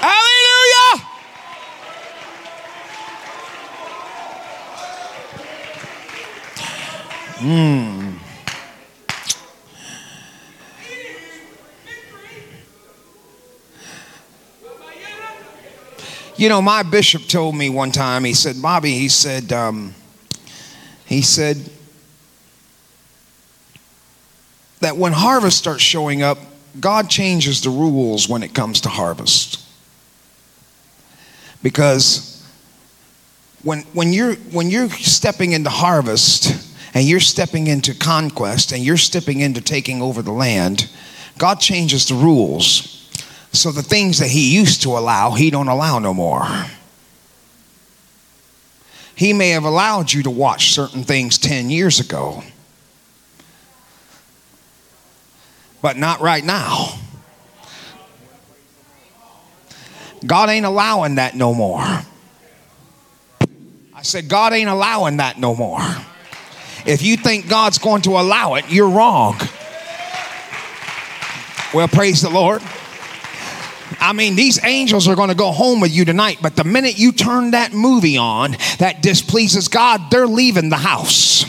[0.04, 1.06] Hallelujah!
[7.40, 8.18] Hmm.
[16.36, 19.96] You know, my bishop told me one time, he said, Bobby, he said, um,
[21.06, 21.70] he said,
[24.82, 26.38] that when harvest starts showing up,
[26.80, 29.64] God changes the rules when it comes to harvest.
[31.64, 32.46] Because
[33.64, 36.52] when, when, you're, when you're stepping into harvest
[36.94, 40.90] and you're stepping into conquest and you're stepping into taking over the land,
[41.38, 43.10] God changes the rules.
[43.54, 46.46] So the things that he used to allow, he don't allow no more.
[49.14, 52.44] He may have allowed you to watch certain things 10 years ago
[55.82, 56.98] but not right now.
[60.26, 61.82] God ain't allowing that no more.
[61.82, 62.04] I
[64.04, 65.80] said, God ain't allowing that no more.
[66.86, 69.38] If you think God's going to allow it, you're wrong.
[71.74, 72.62] Well, praise the Lord.
[74.00, 76.98] I mean, these angels are going to go home with you tonight, but the minute
[76.98, 81.46] you turn that movie on that displeases God, they're leaving the house.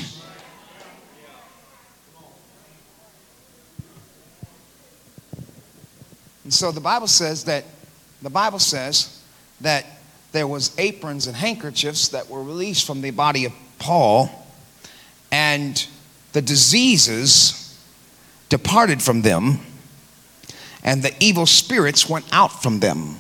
[6.53, 7.65] So the Bible says that
[8.23, 9.23] the Bible says
[9.61, 9.85] that
[10.33, 14.31] there was aprons and handkerchiefs that were released from the body of Paul
[15.31, 15.87] and
[16.33, 17.79] the diseases
[18.49, 19.61] departed from them
[20.85, 23.17] and the evil spirits went out from them.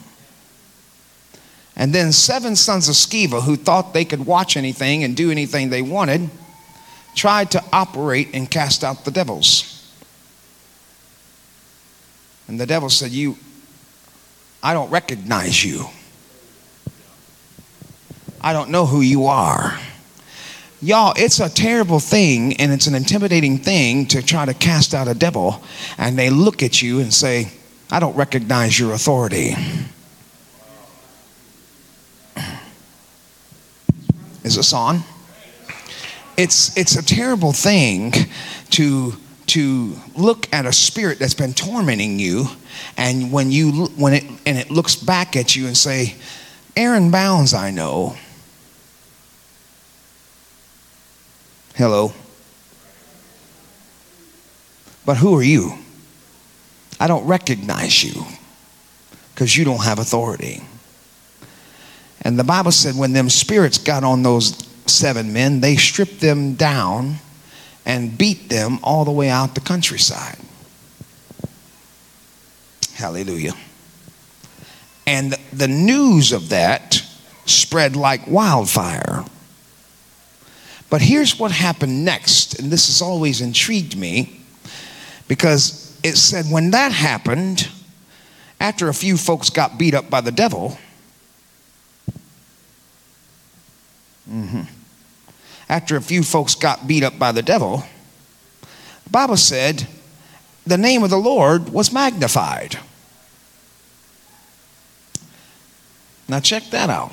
[1.76, 5.70] And then seven sons of Sceva who thought they could watch anything and do anything
[5.70, 6.30] they wanted
[7.14, 9.71] tried to operate and cast out the devils.
[12.48, 13.36] And the devil said, You,
[14.62, 15.86] I don't recognize you.
[18.40, 19.78] I don't know who you are.
[20.80, 25.06] Y'all, it's a terrible thing and it's an intimidating thing to try to cast out
[25.06, 25.62] a devil
[25.96, 27.52] and they look at you and say,
[27.88, 29.54] I don't recognize your authority.
[34.42, 35.04] Is this on?
[36.36, 38.12] It's, it's a terrible thing
[38.70, 39.12] to
[39.46, 42.46] to look at a spirit that's been tormenting you
[42.96, 46.14] and when you when it and it looks back at you and say
[46.76, 48.16] aaron bounds i know.
[51.74, 52.12] Hello?
[55.04, 55.72] But who are you?
[57.00, 58.24] I don't recognize you
[59.34, 60.62] because you don't have authority.
[62.20, 66.54] And the bible said when them spirits got on those seven men they stripped them
[66.54, 67.16] down
[67.84, 70.38] and beat them all the way out the countryside.
[72.94, 73.54] Hallelujah.
[75.06, 77.02] And the news of that
[77.46, 79.24] spread like wildfire.
[80.88, 84.40] But here's what happened next, and this has always intrigued me
[85.26, 87.68] because it said when that happened,
[88.60, 90.78] after a few folks got beat up by the devil,
[94.30, 94.62] mm-hmm,
[95.72, 97.82] after a few folks got beat up by the devil,
[99.04, 99.86] the Bible said
[100.66, 102.78] the name of the Lord was magnified.
[106.28, 107.10] Now, check that out.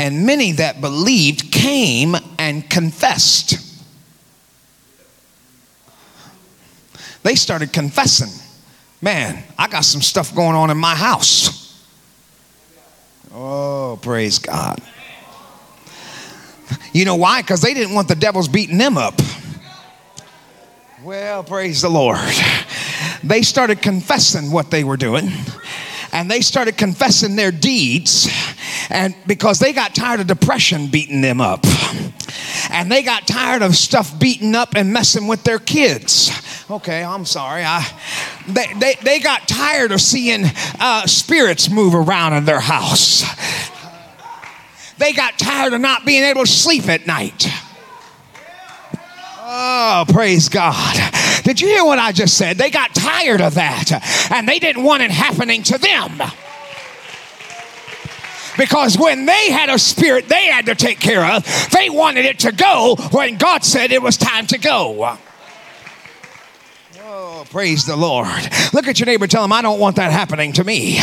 [0.00, 3.54] And many that believed came and confessed.
[7.22, 8.32] They started confessing,
[9.00, 11.80] man, I got some stuff going on in my house.
[13.32, 14.82] Oh, praise God.
[16.92, 17.42] You know why?
[17.42, 19.20] Because they didn't want the devils beating them up.
[21.02, 22.18] Well, praise the Lord.
[23.24, 25.30] They started confessing what they were doing
[26.12, 28.28] and they started confessing their deeds
[28.90, 31.64] and because they got tired of depression beating them up
[32.70, 36.30] and they got tired of stuff beating up and messing with their kids
[36.70, 37.84] okay i'm sorry i
[38.46, 40.44] they, they, they got tired of seeing
[40.80, 43.22] uh, spirits move around in their house
[45.02, 47.48] they got tired of not being able to sleep at night
[49.54, 50.96] Oh, praise God.
[51.42, 52.56] Did you hear what I just said?
[52.56, 53.92] They got tired of that
[54.32, 56.22] and they didn't want it happening to them.
[58.56, 62.38] Because when they had a spirit they had to take care of, they wanted it
[62.40, 65.18] to go when God said it was time to go.
[67.00, 68.48] Oh, praise the Lord.
[68.72, 70.98] Look at your neighbor, tell him, I don't want that happening to me.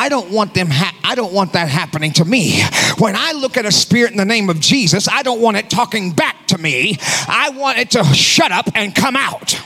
[0.00, 2.62] I don't want them ha- I don't want that happening to me.
[2.96, 5.68] When I look at a spirit in the name of Jesus, I don't want it
[5.68, 6.96] talking back to me.
[7.28, 9.60] I want it to shut up and come out.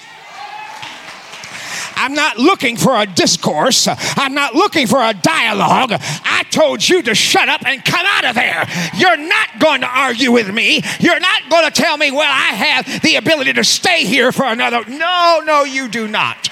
[1.95, 3.87] I'm not looking for a discourse.
[3.89, 5.93] I'm not looking for a dialogue.
[5.93, 8.67] I told you to shut up and come out of there.
[8.97, 10.83] You're not going to argue with me.
[10.99, 14.47] You're not going to tell me, well, I have the ability to stay here for
[14.47, 14.85] another.
[14.89, 16.51] No, no, you do not.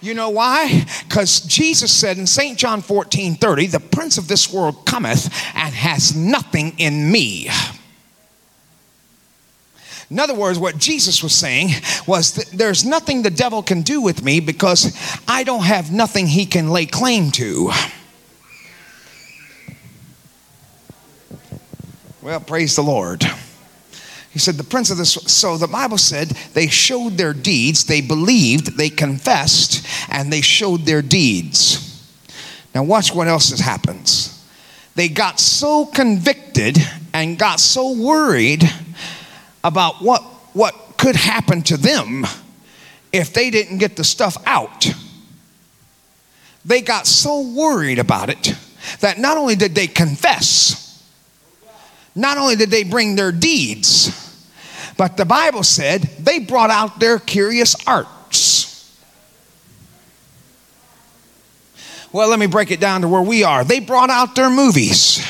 [0.00, 0.86] You know why?
[1.08, 2.56] Because Jesus said in St.
[2.56, 7.50] John 14 30, the prince of this world cometh and has nothing in me.
[10.10, 11.68] In other words, what Jesus was saying
[12.06, 14.96] was that there's nothing the devil can do with me because
[15.28, 17.70] I don't have nothing he can lay claim to.
[22.22, 23.24] Well, praise the Lord.
[24.38, 25.14] He said, The prince of this.
[25.14, 30.82] So the Bible said they showed their deeds, they believed, they confessed, and they showed
[30.82, 31.84] their deeds.
[32.72, 34.48] Now, watch what else happens.
[34.94, 36.78] They got so convicted
[37.12, 38.62] and got so worried
[39.64, 40.22] about what,
[40.52, 42.24] what could happen to them
[43.12, 44.86] if they didn't get the stuff out.
[46.64, 48.54] They got so worried about it
[49.00, 51.02] that not only did they confess,
[52.14, 54.27] not only did they bring their deeds,
[54.98, 58.98] but the Bible said they brought out their curious arts.
[62.12, 63.64] Well, let me break it down to where we are.
[63.64, 65.24] They brought out their movies.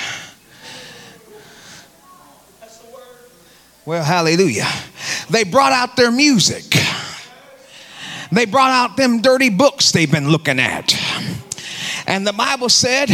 [3.84, 4.68] Well, hallelujah.
[5.30, 6.64] They brought out their music.
[8.32, 10.94] They brought out them dirty books they've been looking at.
[12.06, 13.08] And the Bible said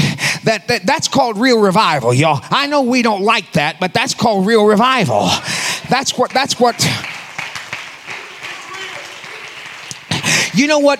[0.44, 2.40] that, that that's called real revival, y'all.
[2.50, 5.30] I know we don't like that, but that's called real revival.
[5.95, 6.74] That's what that's what
[10.53, 10.99] You know what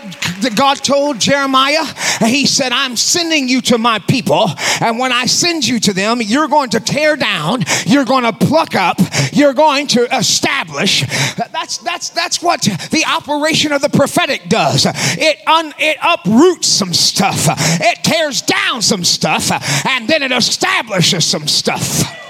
[0.55, 1.85] God told Jeremiah?
[2.21, 6.21] He said, I'm sending you to my people, and when I send you to them,
[6.23, 9.01] you're going to tear down, you're going to pluck up,
[9.33, 11.05] you're going to establish.
[11.53, 14.87] That's that's that's what the operation of the prophetic does.
[14.87, 17.47] It un, it uproots some stuff,
[17.81, 19.51] it tears down some stuff,
[19.87, 22.24] and then it establishes some stuff.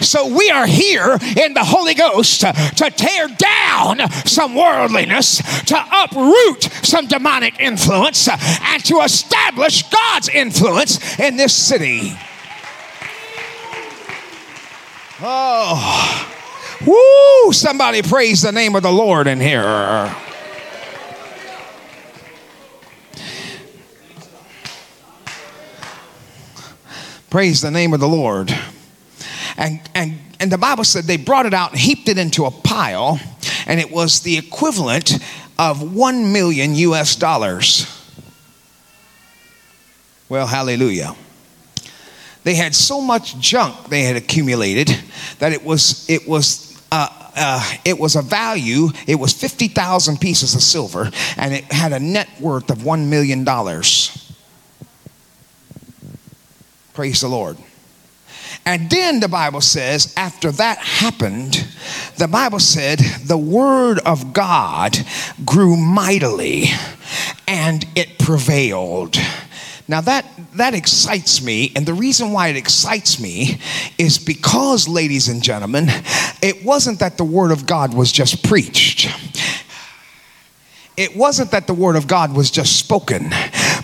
[0.00, 6.62] So we are here in the Holy Ghost to tear down some worldliness, to uproot
[6.82, 12.16] some demonic influence, and to establish God's influence in this city.
[15.20, 16.32] Oh,
[16.86, 17.52] woo!
[17.52, 20.14] Somebody praise the name of the Lord in here.
[27.30, 28.56] Praise the name of the Lord.
[29.58, 32.50] And, and, and the Bible said they brought it out and heaped it into a
[32.50, 33.20] pile,
[33.66, 35.18] and it was the equivalent
[35.58, 37.86] of one million US dollars.
[40.28, 41.16] Well, hallelujah.
[42.44, 44.96] They had so much junk they had accumulated
[45.40, 47.08] that it was, it was uh,
[47.40, 52.00] uh, it was a value, it was 50,000 pieces of silver, and it had a
[52.00, 53.44] net worth of $1 million.
[56.94, 57.58] Praise the Lord.
[58.64, 61.66] And then the Bible says, after that happened,
[62.18, 64.96] the Bible said the word of God
[65.44, 66.64] grew mightily
[67.46, 69.16] and it prevailed.
[69.88, 73.58] Now that that excites me, and the reason why it excites me
[73.96, 75.86] is because, ladies and gentlemen,
[76.42, 79.08] it wasn't that the word of God was just preached.
[80.98, 83.30] It wasn't that the word of God was just spoken,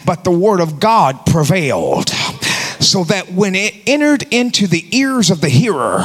[0.04, 2.10] but the word of God prevailed
[2.84, 6.00] so that when it entered into the ears of the hearer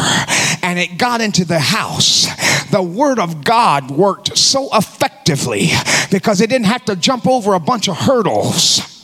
[0.63, 2.27] and it got into the house,
[2.71, 5.69] the word of God worked so effectively
[6.11, 8.95] because it didn't have to jump over a bunch of hurdles.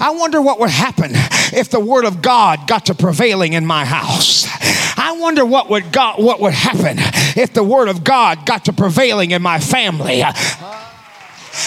[0.00, 1.10] I wonder what would happen
[1.52, 4.46] if the word of God got to prevailing in my house.
[4.96, 6.96] I wonder what would God, what would happen
[7.36, 10.22] if the word of God got to prevailing in my family.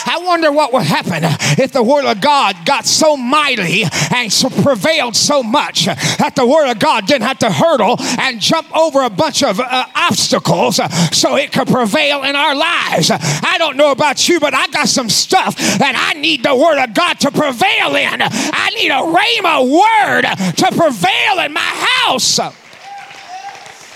[0.05, 1.23] I wonder what would happen
[1.61, 3.83] if the Word of God got so mighty
[4.13, 8.39] and so prevailed so much that the Word of God didn't have to hurdle and
[8.39, 10.79] jump over a bunch of uh, obstacles
[11.11, 13.11] so it could prevail in our lives.
[13.11, 16.81] I don't know about you, but I got some stuff that I need the Word
[16.83, 18.21] of God to prevail in.
[18.21, 22.39] I need a rhema word to prevail in my house.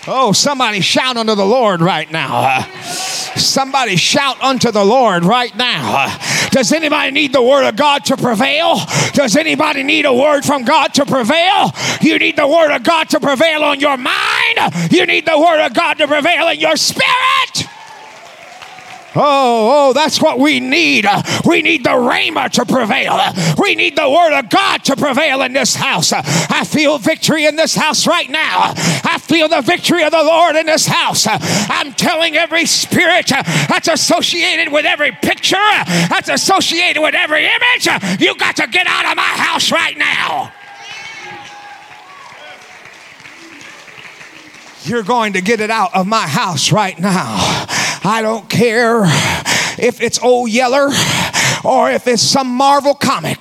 [0.07, 2.61] Oh, somebody shout unto the Lord right now.
[3.35, 6.15] Somebody shout unto the Lord right now.
[6.51, 8.77] Does anybody need the word of God to prevail?
[9.13, 11.71] Does anybody need a word from God to prevail?
[12.01, 14.91] You need the word of God to prevail on your mind.
[14.91, 17.64] You need the word of God to prevail in your spirit.
[19.15, 21.05] Oh, oh, that's what we need.
[21.45, 23.17] We need the Rhema to prevail.
[23.57, 26.11] We need the Word of God to prevail in this house.
[26.11, 28.73] I feel victory in this house right now.
[29.03, 31.27] I feel the victory of the Lord in this house.
[31.29, 37.87] I'm telling every spirit that's associated with every picture, that's associated with every image,
[38.19, 40.51] you got to get out of my house right now.
[44.83, 47.65] You're going to get it out of my house right now.
[48.07, 49.01] I don't care
[49.79, 50.89] if it's old Yeller
[51.63, 53.39] or if it's some Marvel comic.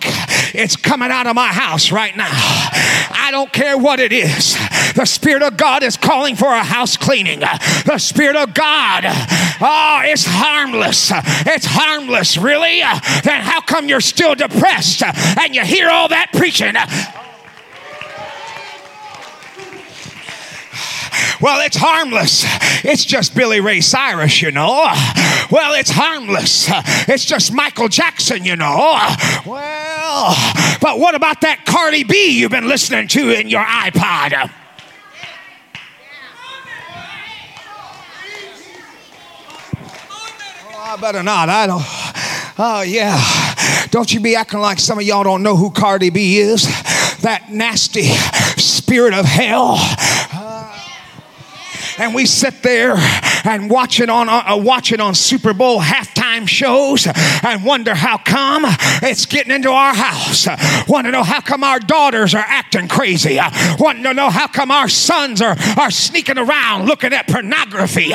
[0.54, 2.30] It's coming out of my house right now.
[2.30, 4.56] I don't care what it is.
[4.94, 7.40] The Spirit of God is calling for a house cleaning.
[7.40, 11.10] The Spirit of God, oh, it's harmless.
[11.46, 12.78] It's harmless, really.
[13.22, 16.74] Then how come you're still depressed and you hear all that preaching?
[21.40, 22.44] Well, it's harmless.
[22.84, 24.84] It's just Billy Ray Cyrus, you know.
[25.50, 26.68] Well, it's harmless.
[27.08, 28.98] It's just Michael Jackson, you know.
[29.46, 30.34] Well,
[30.80, 34.50] but what about that Cardi B you've been listening to in your iPod?
[40.66, 41.48] Oh, I better not.
[41.48, 41.82] I don't.
[42.56, 43.20] Oh, yeah.
[43.90, 46.64] Don't you be acting like some of y'all don't know who Cardi B is.
[47.22, 48.08] That nasty
[48.56, 50.83] spirit of hell uh,
[51.98, 52.94] and we sit there
[53.44, 57.06] and watch it on uh, watch it on Super Bowl halftime shows
[57.42, 58.64] and wonder how come
[59.02, 60.46] it's getting into our house.
[60.88, 63.38] Want to know how come our daughters are acting crazy.
[63.78, 68.12] Want to know how come our sons are, are sneaking around looking at pornography.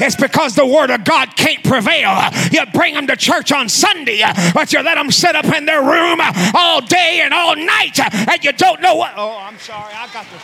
[0.00, 2.30] It's because the word of God can't prevail.
[2.50, 5.82] You bring them to church on Sunday, but you let them sit up in their
[5.82, 6.20] room
[6.54, 9.12] all day and all night, and you don't know what.
[9.16, 10.42] Oh, I'm sorry, I got this.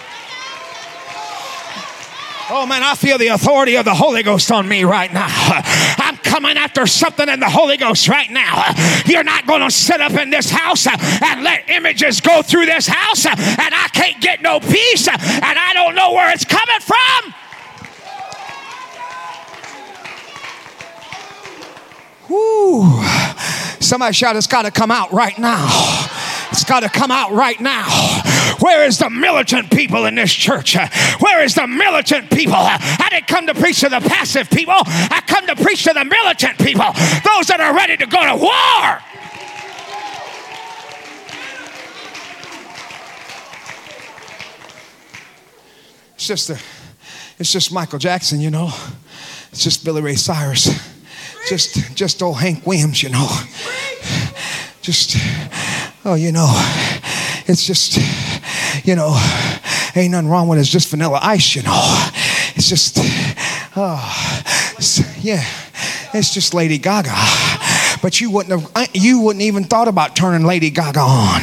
[2.52, 5.28] Oh man, I feel the authority of the Holy Ghost on me right now.
[5.98, 8.74] I'm coming after something in the Holy Ghost right now.
[9.06, 12.88] You're not going to sit up in this house and let images go through this
[12.88, 17.34] house, and I can't get no peace, and I don't know where it's coming from.
[22.28, 23.00] Woo.
[23.78, 25.68] Somebody shout, it's got to come out right now.
[26.60, 27.88] It's got to come out right now.
[28.60, 30.76] Where is the militant people in this church?
[31.18, 32.52] Where is the militant people?
[32.54, 34.74] I didn't come to preach to the passive people.
[34.76, 36.92] I come to preach to the militant people,
[37.24, 39.00] those that are ready to go to war.
[46.16, 46.50] It's
[47.38, 48.70] it's just Michael Jackson, you know.
[49.50, 50.68] It's just Billy Ray Cyrus.
[51.48, 53.30] Just just old Hank Williams, you know.
[54.82, 55.16] Just
[56.04, 56.48] oh, you know,
[57.46, 57.98] it's just
[58.84, 59.16] you know,
[59.94, 60.62] ain't nothing wrong with it.
[60.62, 62.08] It's just vanilla ice, you know.
[62.54, 62.98] It's just,
[63.76, 65.44] oh, it's, yeah,
[66.12, 67.14] it's just Lady Gaga.
[68.02, 71.40] But you wouldn't have, you wouldn't even thought about turning Lady Gaga on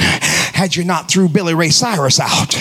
[0.53, 2.55] had you not threw Billy Ray Cyrus out.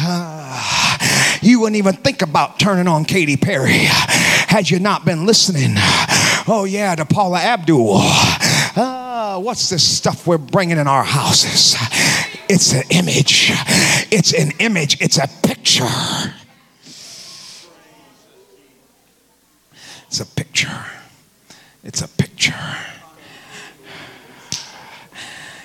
[0.00, 0.98] Uh,
[1.42, 3.84] you wouldn't even think about turning on Katy Perry
[4.48, 5.74] had you not been listening.
[6.48, 8.00] Oh, yeah, to Paula Abdul.
[8.76, 11.76] Uh, what's this stuff we're bringing in our houses?
[12.48, 13.50] It's an image.
[14.12, 15.00] It's an image.
[15.00, 15.84] It's a picture.
[20.06, 20.84] It's a picture.
[21.84, 22.76] It's a picture.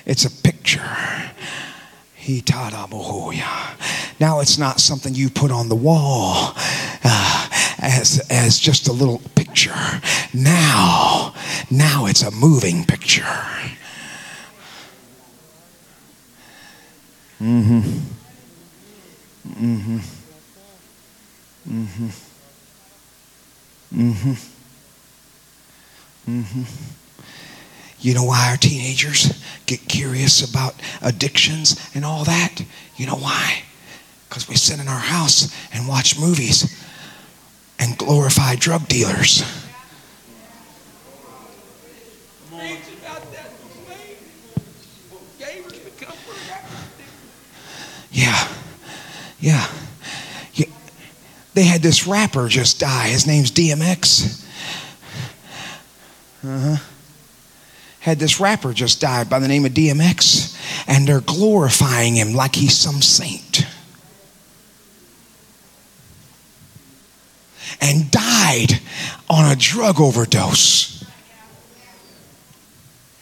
[0.05, 0.81] It's a picture.
[4.19, 6.53] Now it's not something you put on the wall
[7.03, 7.44] uh,
[7.85, 10.01] as, as just a little picture.
[10.33, 11.33] Now,
[11.69, 13.23] now it's a moving picture.
[17.39, 17.79] Mm-hmm.
[19.47, 19.97] Mm-hmm.
[21.69, 22.07] Mm-hmm.
[23.93, 24.33] Mm-hmm.
[26.27, 26.63] Mm-hmm.
[27.99, 32.65] You know why our teenagers get curious about addictions and all that?
[32.97, 33.63] You know why?
[34.27, 36.84] Because we sit in our house and watch movies
[37.79, 39.43] and glorify drug dealers.
[48.11, 48.47] Yeah,
[49.41, 49.67] yeah.
[50.53, 50.65] yeah.
[51.53, 53.09] They had this rapper just die.
[53.09, 54.41] His name's DMX.
[56.43, 56.77] Uh huh
[58.05, 60.55] had this rapper just died by the name of DMX,
[60.87, 63.65] and they're glorifying him like he's some saint.
[67.81, 68.79] And died
[69.29, 71.03] on a drug overdose.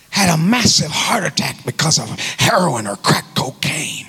[0.09, 4.07] Had a massive heart attack because of heroin or crack cocaine.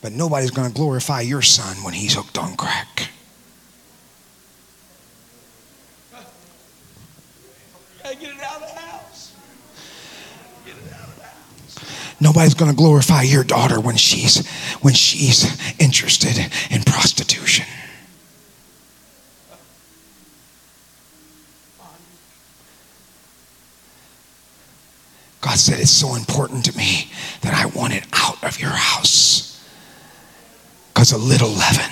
[0.00, 3.10] But nobody's going to glorify your son when he's hooked on crack.
[12.22, 14.46] Nobody's going to glorify your daughter when she's
[14.80, 15.44] when she's
[15.80, 16.38] interested
[16.70, 17.66] in prostitution.
[25.40, 27.10] God said it's so important to me
[27.40, 29.60] that I want it out of your house.
[30.94, 31.90] Because a little leaven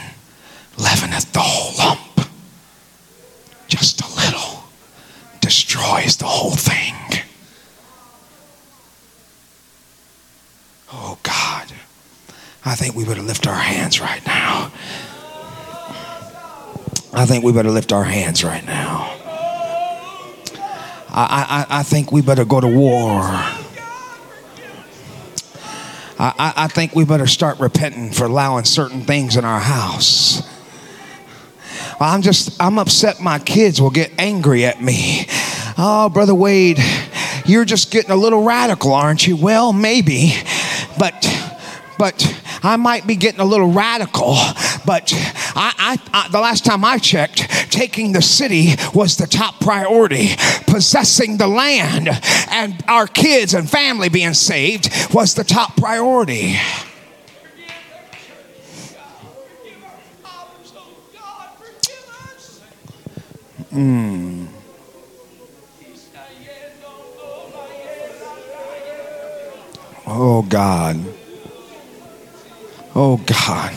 [0.77, 2.21] leaveneth the whole lump.
[3.67, 4.63] Just a little
[5.41, 6.95] destroys the whole thing.
[10.93, 11.73] Oh, God.
[12.65, 14.73] I think we better lift our hands right now.
[17.13, 19.15] I think we better lift our hands right now.
[21.11, 23.21] I, I, I think we better go to war.
[26.19, 30.43] I, I think we better start repenting for allowing certain things in our house.
[32.01, 35.27] I'm just, I'm upset my kids will get angry at me.
[35.77, 36.79] Oh, Brother Wade,
[37.45, 39.37] you're just getting a little radical, aren't you?
[39.37, 40.33] Well, maybe
[40.99, 41.27] but
[41.99, 44.35] but I might be getting a little radical,
[44.85, 45.13] but
[45.57, 47.39] I, I, I, the last time I checked,
[47.71, 50.31] taking the city was the top priority.
[50.67, 52.09] Possessing the land
[52.51, 56.57] and our kids and family being saved was the top priority.
[63.71, 64.47] Hmm.
[70.13, 71.20] Oh, God.
[73.03, 73.73] Oh, God.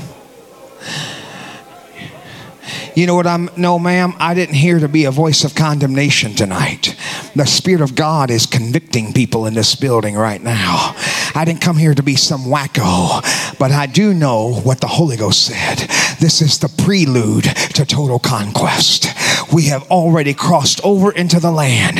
[2.94, 6.34] You know what I'm, no, ma'am, I didn't hear to be a voice of condemnation
[6.34, 6.94] tonight.
[7.34, 10.94] The Spirit of God is convicting people in this building right now.
[11.34, 15.16] I didn't come here to be some wacko, but I do know what the Holy
[15.16, 15.78] Ghost said.
[16.20, 19.08] This is the prelude to total conquest.
[19.54, 22.00] We have already crossed over into the land.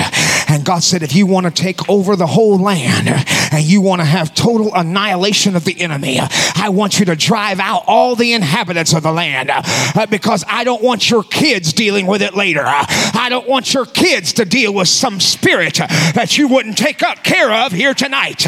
[0.54, 3.08] And God said, if you want to take over the whole land
[3.52, 7.60] and you want to have total annihilation of the enemy, I want you to drive
[7.60, 12.06] out all the inhabitants of the land uh, because I don't want your kids dealing
[12.06, 12.62] with it later.
[12.66, 17.24] I don't want your kids to deal with some spirit that you wouldn't take up
[17.24, 18.46] care of here tonight.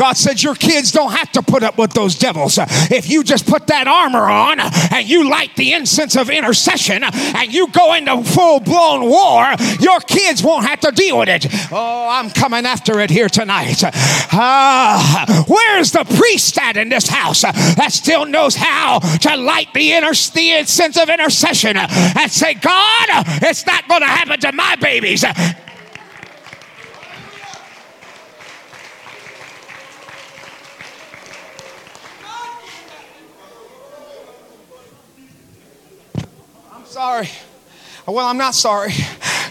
[0.00, 2.58] God said, Your kids don't have to put up with those devils.
[2.90, 7.52] If you just put that armor on and you light the incense of intercession and
[7.52, 9.44] you go into full blown war,
[9.78, 11.46] your kids won't have to deal with it.
[11.70, 13.84] Oh, I'm coming after it here tonight.
[14.32, 19.90] Ah, where's the priest at in this house that still knows how to light the,
[20.34, 23.08] the incense of intercession and say, God,
[23.42, 25.26] it's not going to happen to my babies.
[36.90, 37.28] Sorry.
[38.06, 38.92] Well, I'm not sorry.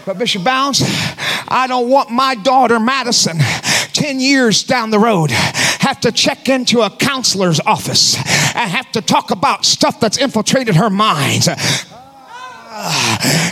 [0.04, 0.82] But Bishop Bounds,
[1.48, 3.38] I don't want my daughter, Madison,
[3.92, 9.00] 10 years down the road, have to check into a counselor's office and have to
[9.00, 11.46] talk about stuff that's infiltrated her mind.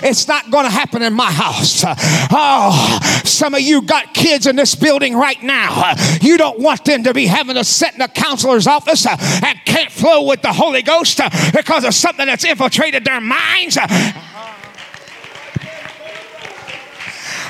[0.02, 1.84] It's not going to happen in my house.
[2.30, 5.94] Oh, some of you got kids in this building right now.
[6.20, 9.90] You don't want them to be having to sit in a counselor's office and can't
[9.90, 11.20] flow with the Holy Ghost
[11.52, 13.76] because of something that's infiltrated their minds.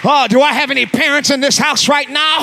[0.05, 2.39] Oh, do I have any parents in this house right now?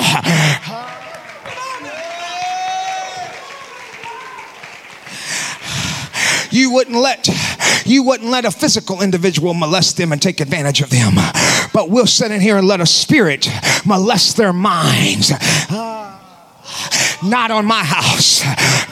[6.56, 7.28] You wouldn't let
[7.84, 11.14] you wouldn't let a physical individual molest them and take advantage of them
[11.72, 13.48] but we'll sit in here and let a spirit
[13.84, 15.32] molest their minds
[17.22, 18.42] not on my house.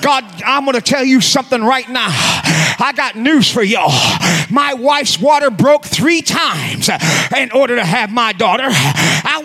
[0.01, 2.09] God, I'm going to tell you something right now.
[2.09, 3.91] I got news for y'all.
[4.51, 6.91] My wife's water broke three times
[7.37, 8.69] in order to have my daughter.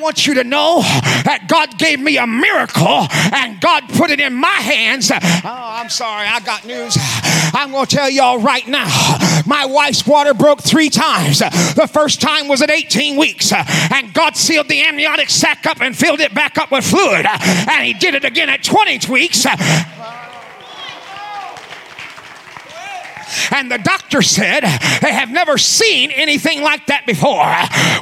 [0.02, 4.34] Want you to know that God gave me a miracle and God put it in
[4.34, 5.12] my hands.
[5.12, 6.98] Oh, I'm sorry, I got news.
[7.54, 8.88] I'm going to tell y'all right now.
[9.46, 11.40] My wife's water broke three times.
[11.40, 15.96] The first time was at 18 weeks, and God sealed the amniotic sac up and
[15.96, 17.26] filled it back up with fluid.
[17.26, 19.46] And He did it again at 20 weeks.
[23.52, 24.62] And the doctor said
[25.02, 27.46] they have never seen anything like that before.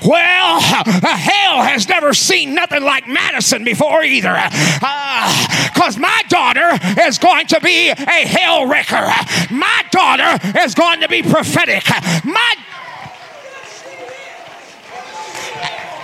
[0.07, 4.33] Well, hell has never seen nothing like Madison before either.
[4.33, 6.69] Because uh, my daughter
[7.01, 9.07] is going to be a hell wrecker.
[9.53, 11.83] My daughter is going to be prophetic.
[12.23, 12.55] My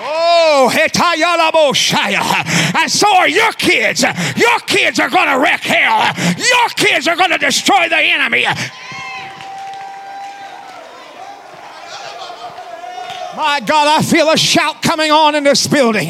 [0.05, 0.91] Oh, and
[2.91, 4.03] so are your kids.
[4.03, 6.13] Your kids are going to wreck hell.
[6.37, 8.45] Your kids are going to destroy the enemy.
[13.35, 16.09] My God, I feel a shout coming on in this building.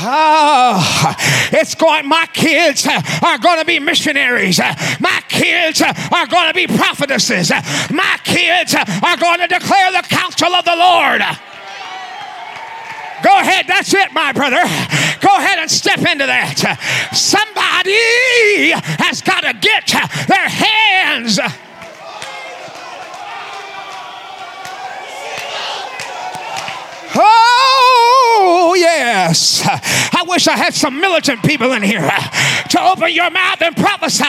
[0.00, 1.14] Oh,
[1.52, 4.58] it's going, my kids are going to be missionaries.
[4.58, 7.50] My kids are going to be prophetesses.
[7.90, 11.20] My kids are going to declare the counsel of the Lord.
[13.22, 14.62] Go ahead, that's it, my brother.
[15.20, 16.78] Go ahead and step into that.
[17.12, 18.70] Somebody
[19.04, 19.86] has got to get
[20.28, 21.40] their hands.
[27.14, 29.62] Oh, yes.
[29.64, 32.08] I wish I had some militant people in here
[32.70, 34.24] to open your mouth and prophesy.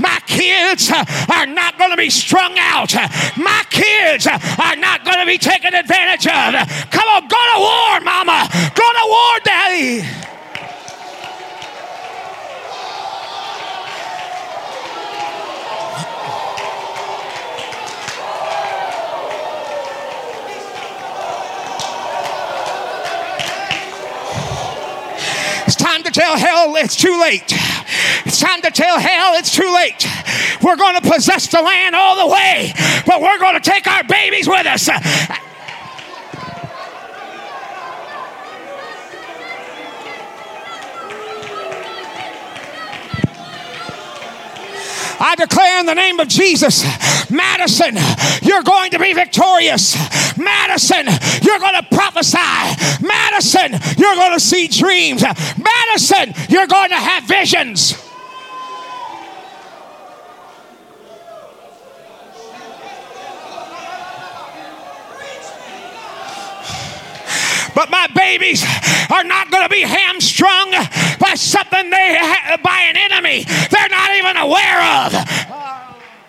[0.00, 2.94] My kids are not going to be strung out.
[3.36, 6.90] My kids are not going to be taken advantage of.
[6.90, 8.48] Come on, go to war, mama.
[8.74, 10.33] Go to war, daddy.
[26.14, 27.52] Tell hell it's too late.
[28.24, 30.06] It's time to tell hell it's too late.
[30.62, 32.72] We're going to possess the land all the way,
[33.06, 34.88] but we're going to take our babies with us.
[45.26, 46.84] I declare in the name of Jesus,
[47.30, 47.96] Madison,
[48.42, 49.96] you're going to be victorious.
[50.36, 51.06] Madison,
[51.40, 52.36] you're going to prophesy.
[53.00, 55.22] Madison, you're going to see dreams.
[55.22, 58.03] Madison, you're going to have visions.
[67.74, 68.64] But my babies
[69.10, 70.70] are not going to be hamstrung
[71.18, 76.24] by something they ha- by an enemy they're not even aware of.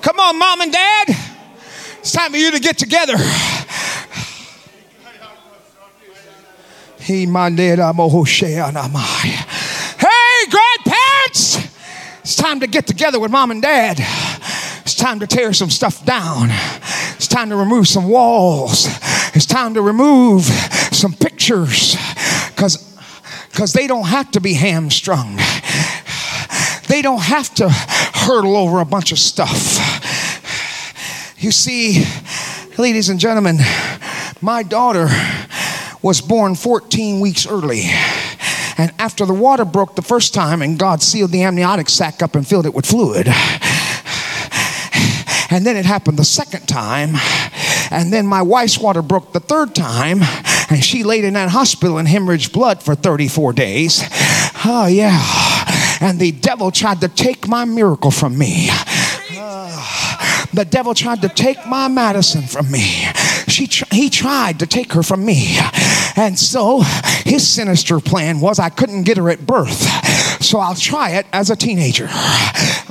[0.00, 1.04] Come on, mom and dad.
[2.00, 3.14] It's time for you to get together.
[9.98, 11.58] Hey, grandparents,
[12.20, 13.96] it's time to get together with mom and dad.
[14.82, 16.50] It's time to tear some stuff down.
[17.16, 18.86] It's time to remove some walls.
[19.34, 21.96] It's time to remove some pictures
[22.54, 22.88] because
[23.50, 25.38] because they don't have to be hamstrung.
[26.86, 29.78] They don't have to hurdle over a bunch of stuff.
[31.38, 32.04] You see,
[32.78, 33.58] ladies and gentlemen,
[34.40, 35.08] my daughter
[36.02, 37.84] was born 14 weeks early.
[38.76, 42.34] And after the water broke the first time and God sealed the amniotic sac up
[42.34, 43.28] and filled it with fluid,
[45.50, 47.14] and then it happened the second time,
[47.90, 50.22] and then my wife's water broke the third time,
[50.72, 54.02] And she laid in that hospital and hemorrhaged blood for 34 days.
[54.64, 55.20] Oh, yeah.
[56.00, 58.68] And the devil tried to take my miracle from me.
[59.36, 63.04] Uh, the devil tried to take my Madison from me.
[63.66, 65.58] She he tried to take her from me.
[66.16, 66.80] And so
[67.24, 69.80] his sinister plan was I couldn't get her at birth.
[70.42, 72.08] So I'll try it as a teenager.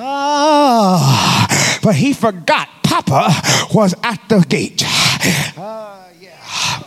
[0.03, 3.29] Ah, but he forgot Papa
[3.73, 4.83] was at the gate.
[5.57, 6.83] Uh, yeah.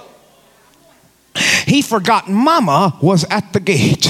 [1.66, 4.04] He forgot Mama was at the gate.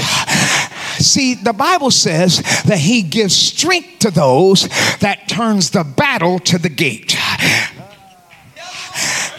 [0.97, 4.67] See, the Bible says that he gives strength to those
[4.99, 7.15] that turns the battle to the gate.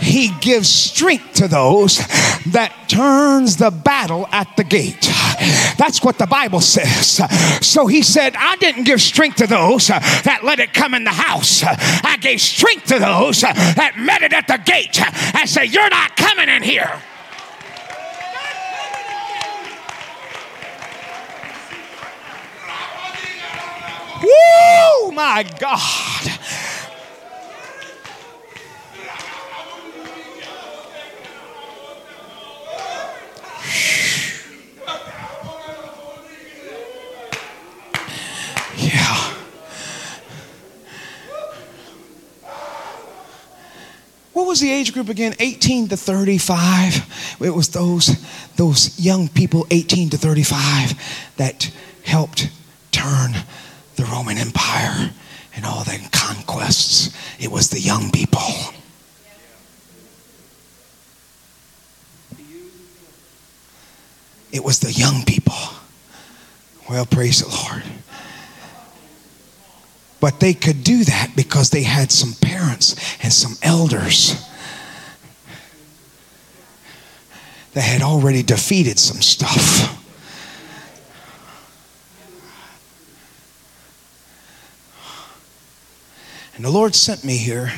[0.07, 1.99] He gives strength to those
[2.47, 5.11] that turns the battle at the gate.
[5.77, 7.21] That's what the Bible says.
[7.67, 11.11] So he said, I didn't give strength to those that let it come in the
[11.11, 11.65] house.
[11.65, 15.01] I gave strength to those that met it at the gate
[15.35, 17.03] and said, You're not coming in here.
[24.23, 26.39] Woo, my God.
[44.37, 45.34] What was the age group again?
[45.39, 47.39] 18 to 35.
[47.41, 48.22] It was those
[48.57, 50.93] those young people 18 to 35
[51.39, 51.72] that
[52.05, 52.51] helped
[52.93, 53.32] turn
[53.97, 55.11] the Roman Empire
[55.55, 57.16] and all the conquests.
[57.41, 58.43] It was the young people.
[64.53, 65.57] It was the young people.
[66.91, 67.84] Well, praise the Lord.
[70.27, 74.35] But they could do that because they had some parents and some elders
[77.74, 80.05] that had already defeated some stuff.
[86.57, 87.72] And the Lord sent me here.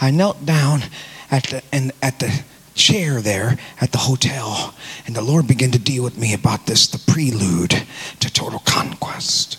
[0.00, 0.84] I knelt down
[1.30, 2.42] at the, and at the
[2.74, 4.74] chair there at the hotel,
[5.06, 7.84] and the Lord began to deal with me about this the prelude
[8.20, 9.58] to total conquest.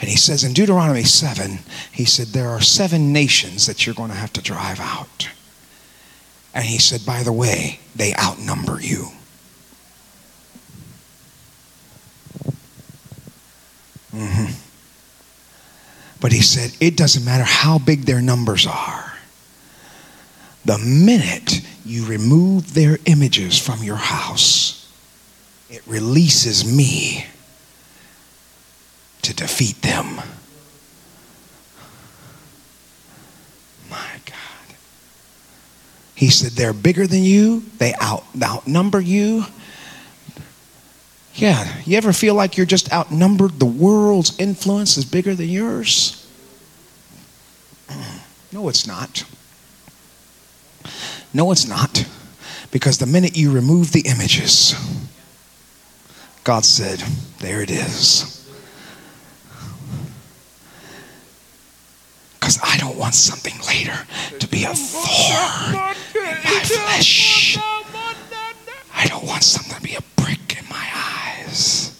[0.00, 1.58] And he says in Deuteronomy 7,
[1.92, 5.28] he said, There are seven nations that you're going to have to drive out.
[6.54, 9.08] And he said, By the way, they outnumber you.
[14.14, 14.52] Mm-hmm.
[16.18, 19.12] But he said, It doesn't matter how big their numbers are.
[20.64, 24.90] The minute you remove their images from your house,
[25.68, 27.26] it releases me
[29.30, 30.16] to defeat them.
[33.88, 34.76] My God.
[36.14, 39.44] He said, They're bigger than you, they out, outnumber you.
[41.34, 43.58] Yeah, you ever feel like you're just outnumbered?
[43.58, 46.28] The world's influence is bigger than yours?
[47.88, 48.20] Mm.
[48.52, 49.24] No, it's not.
[51.32, 52.04] No, it's not.
[52.72, 54.74] Because the minute you remove the images,
[56.42, 56.98] God said,
[57.38, 58.39] There it is.
[62.50, 63.96] Because I don't want something later
[64.40, 65.76] to be a thorn
[66.16, 67.56] in my flesh.
[68.92, 71.96] I don't want something to be a brick in my eyes.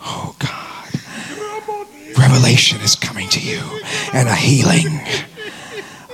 [0.00, 0.88] Oh God.
[2.16, 3.60] Revelation is coming to you
[4.14, 5.02] and a healing.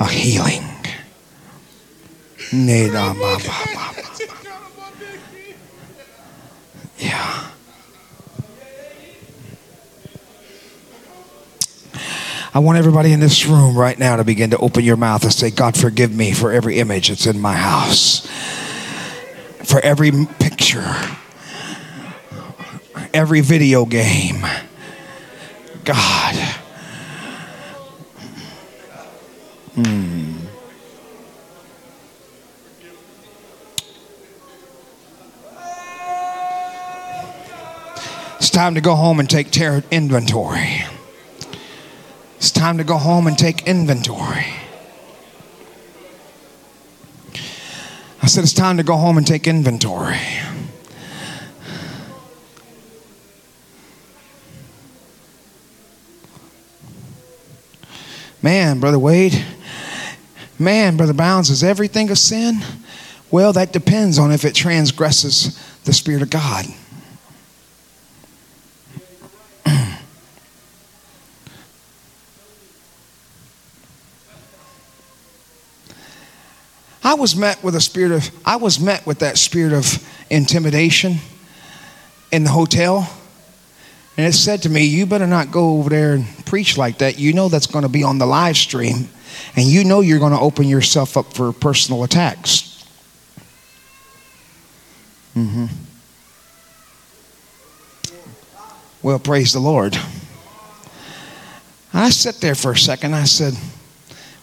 [0.01, 0.65] A healing.
[6.99, 7.51] Yeah.
[12.55, 15.33] I want everybody in this room right now to begin to open your mouth and
[15.33, 18.27] say, God, forgive me for every image that's in my house,
[19.65, 20.95] for every picture,
[23.13, 24.41] every video game.
[25.85, 26.35] God.
[29.75, 30.37] Hmm.
[38.39, 39.55] It's time to go home and take
[39.91, 40.88] inventory.
[42.39, 44.47] It's time to go home and take inventory.
[48.23, 50.21] I said, It's time to go home and take inventory.
[58.41, 59.45] Man, Brother Wade,
[60.61, 62.61] man, Brother Bounds, is everything a sin?
[63.33, 66.67] Well, that depends on if it transgresses the Spirit of God.
[77.15, 79.87] Was met with a spirit of, I was met with that spirit of
[80.31, 81.17] intimidation
[82.33, 83.11] in the hotel.
[84.17, 87.19] And it said to me, You better not go over there and preach like that.
[87.19, 89.09] You know that's going to be on the live stream.
[89.57, 92.85] And you know you're going to open yourself up for personal attacks.
[95.37, 95.67] Mm-hmm.
[99.03, 99.97] Well, praise the Lord.
[101.95, 103.15] I sat there for a second.
[103.15, 103.55] I said,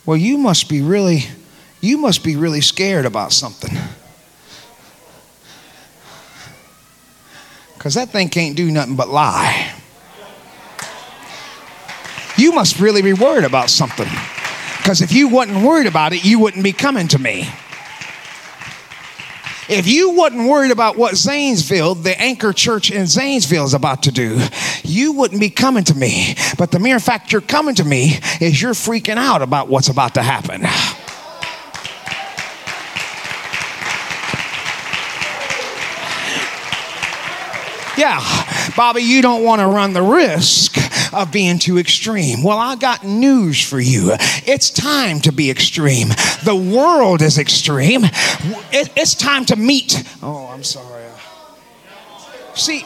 [0.06, 1.26] Well, you must be really,
[1.82, 3.78] you must be really scared about something.
[7.74, 9.74] Because that thing can't do nothing but lie.
[12.38, 14.10] You must really be worried about something.
[14.78, 17.48] Because if you wasn't worried about it, you wouldn't be coming to me.
[19.68, 24.12] If you wasn't worried about what Zanesville, the anchor church in Zanesville, is about to
[24.12, 24.40] do,
[24.84, 26.36] you wouldn't be coming to me.
[26.58, 30.14] But the mere fact you're coming to me is you're freaking out about what's about
[30.16, 30.62] to happen.
[37.98, 38.22] Yeah,
[38.76, 40.78] Bobby, you don't want to run the risk
[41.14, 42.44] of being too extreme.
[42.44, 44.12] Well, I got news for you.
[44.46, 46.10] It's time to be extreme.
[46.44, 48.02] The world is extreme.
[48.04, 50.04] it's time to meet.
[50.22, 51.04] Oh, I'm sorry.
[52.54, 52.86] See,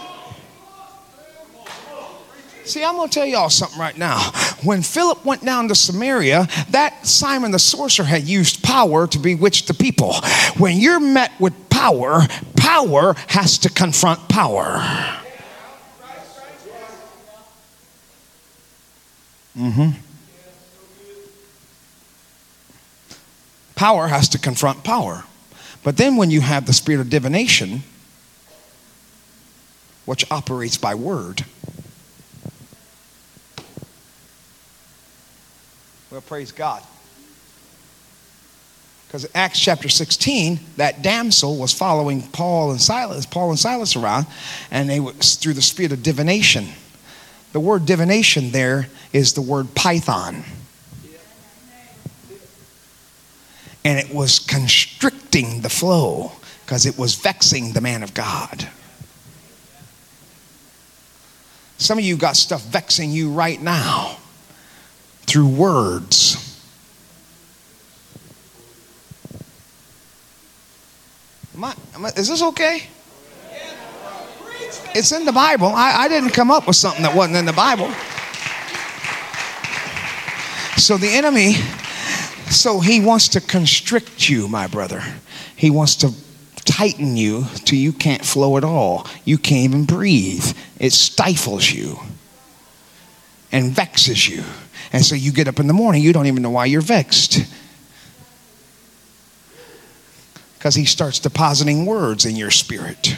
[2.69, 4.19] See, I'm going to tell y'all something right now.
[4.63, 9.65] When Philip went down to Samaria, that Simon the sorcerer had used power to bewitch
[9.65, 10.13] the people.
[10.59, 12.27] When you're met with power,
[12.69, 14.77] power has to confront power.
[19.57, 19.89] Mm-hmm.
[23.75, 25.23] Power has to confront power.
[25.83, 27.81] But then when you have the spirit of divination,
[30.05, 31.45] which operates by word,
[36.11, 36.83] well, praise God.
[39.09, 44.27] Because Acts chapter 16, that damsel was following Paul and Silas, Paul and Silas around,
[44.69, 46.67] and they was through the spirit of divination.
[47.51, 50.43] The word divination there is the word python.
[53.83, 56.33] And it was constricting the flow
[56.63, 58.69] because it was vexing the man of God.
[61.79, 64.17] Some of you got stuff vexing you right now
[65.21, 66.38] through words.
[71.59, 72.83] Am I, am I, is this okay?
[74.95, 75.67] It's in the Bible.
[75.67, 77.91] I, I didn't come up with something that wasn't in the Bible.
[80.77, 81.55] So the enemy,
[82.49, 85.03] so he wants to constrict you, my brother.
[85.57, 86.13] He wants to
[86.63, 89.05] tighten you till you can't flow at all.
[89.25, 90.55] You can't even breathe.
[90.79, 91.99] It stifles you
[93.51, 94.45] and vexes you.
[94.93, 97.39] And so you get up in the morning, you don't even know why you're vexed.
[100.59, 103.17] Because he starts depositing words in your spirit.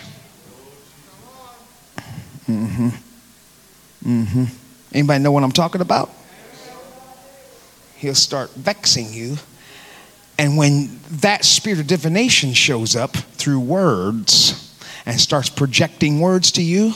[2.48, 2.90] Mm-hmm.
[4.06, 4.44] Mm-hmm.
[4.94, 6.12] Anybody know what I'm talking about?
[7.96, 9.38] He'll start vexing you.
[10.38, 16.62] And when that spirit of divination shows up through words and starts projecting words to
[16.62, 16.94] you,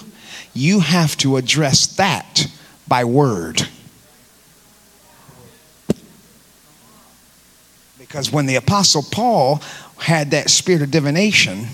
[0.53, 2.47] you have to address that
[2.87, 3.67] by word.
[7.97, 9.61] Because when the Apostle Paul
[9.97, 11.65] had that spirit of divination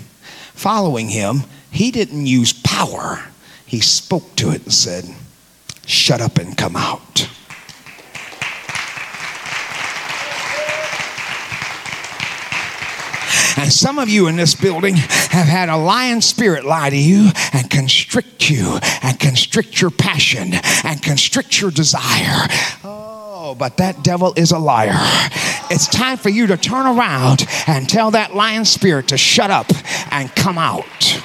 [0.53, 3.23] following him, he didn't use power
[3.72, 5.06] he spoke to it and said,
[5.85, 7.30] Shut up and come out.
[13.56, 17.30] And some of you in this building have had a lying spirit lie to you
[17.53, 20.52] and constrict you and constrict your passion
[20.84, 22.49] and constrict your desire.
[22.84, 24.99] Oh, but that devil is a liar.
[25.73, 29.68] It's time for you to turn around and tell that lying spirit to shut up
[30.11, 31.23] and come out.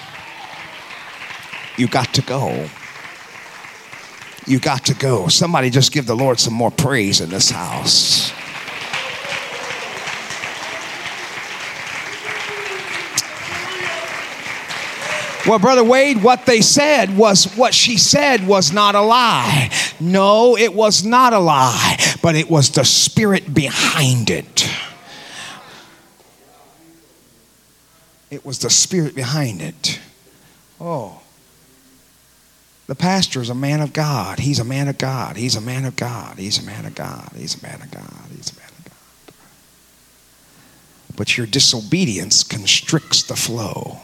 [1.76, 2.68] You got to go.
[4.46, 5.26] You got to go.
[5.26, 8.30] Somebody just give the Lord some more praise in this house.
[15.46, 19.70] Well, Brother Wade, what they said was what she said was not a lie.
[20.00, 24.68] No, it was not a lie, but it was the spirit behind it.
[28.32, 30.00] It was the spirit behind it.
[30.80, 31.22] Oh.
[32.88, 34.40] The pastor is a man of God.
[34.40, 35.36] He's a man of God.
[35.36, 36.36] He's a man of God.
[36.36, 37.30] He's a man of God.
[37.36, 38.26] He's a man of God.
[38.34, 39.34] He's a man of God.
[41.14, 44.00] But your disobedience constricts the flow.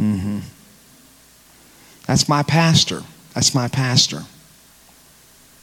[0.00, 0.40] Mm-hmm.
[2.06, 3.02] That's my pastor.
[3.34, 4.22] That's my pastor.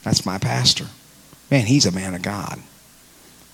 [0.04, 0.88] That's my pastor.
[1.50, 2.60] Man, he's a man of God.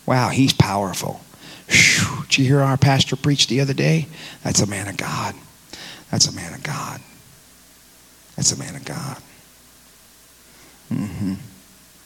[0.06, 1.22] Wow, he's powerful.
[1.70, 4.08] Whew, did you hear our pastor preach the other day?
[4.44, 5.36] That's a man of God.
[6.12, 7.02] That's a man of God.
[8.36, 9.18] That's a man of God.
[10.92, 11.34] Mm-hmm.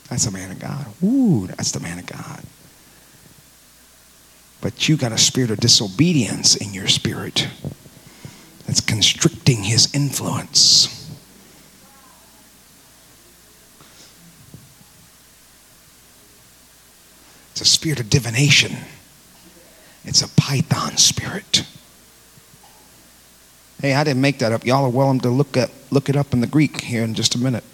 [0.08, 0.86] That's a man of God.
[1.04, 2.42] Ooh, that's the man of God.
[4.60, 7.48] But you got a spirit of disobedience in your spirit
[8.66, 10.88] that's constricting his influence.
[17.52, 18.76] It's a spirit of divination.
[20.04, 21.64] It's a python spirit.
[23.80, 24.64] Hey, I didn't make that up.
[24.64, 27.34] Y'all are welcome to look at look it up in the Greek here in just
[27.34, 27.64] a minute.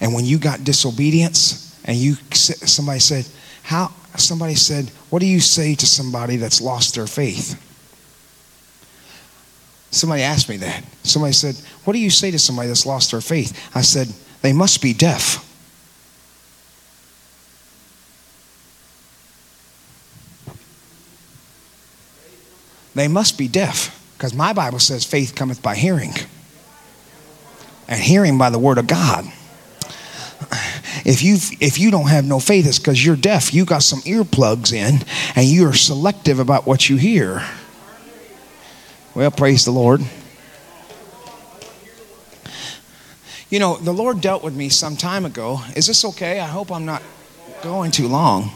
[0.00, 3.26] And when you got disobedience, and you somebody said,
[3.62, 7.56] "How?" Somebody said, "What do you say to somebody that's lost their faith?"
[9.90, 10.84] Somebody asked me that.
[11.02, 14.12] Somebody said, "What do you say to somebody that's lost their faith?" I said,
[14.42, 15.44] "They must be deaf."
[22.94, 26.14] They must be deaf because my Bible says faith cometh by hearing,
[27.88, 29.32] and hearing by the word of God
[31.04, 33.52] if you if you don't have no faith, it's because you're deaf.
[33.52, 35.04] You got some earplugs in,
[35.34, 37.42] and you are selective about what you hear.
[39.14, 40.00] Well, praise the Lord.
[43.50, 45.60] You know, the Lord dealt with me some time ago.
[45.76, 46.40] Is this okay?
[46.40, 47.02] I hope I'm not
[47.62, 48.50] going too long.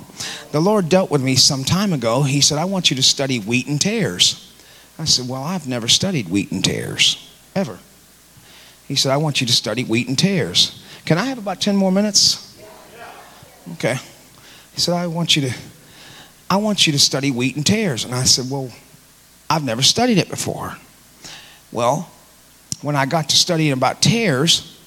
[0.53, 2.23] The Lord dealt with me some time ago.
[2.23, 4.55] He said, I want you to study wheat and tares.
[4.99, 7.79] I said, Well, I've never studied wheat and tares, ever.
[8.89, 10.83] He said, I want you to study wheat and tares.
[11.07, 12.43] Can I have about 10 more minutes?
[13.75, 13.95] Okay.
[14.75, 15.55] He said, I want you to
[16.49, 18.05] I want you to study wheat and tares.
[18.05, 18.71] And I said, Well,
[19.51, 20.77] I've never studied it before.
[21.73, 22.11] Well,
[22.83, 24.79] when I got to studying about tares,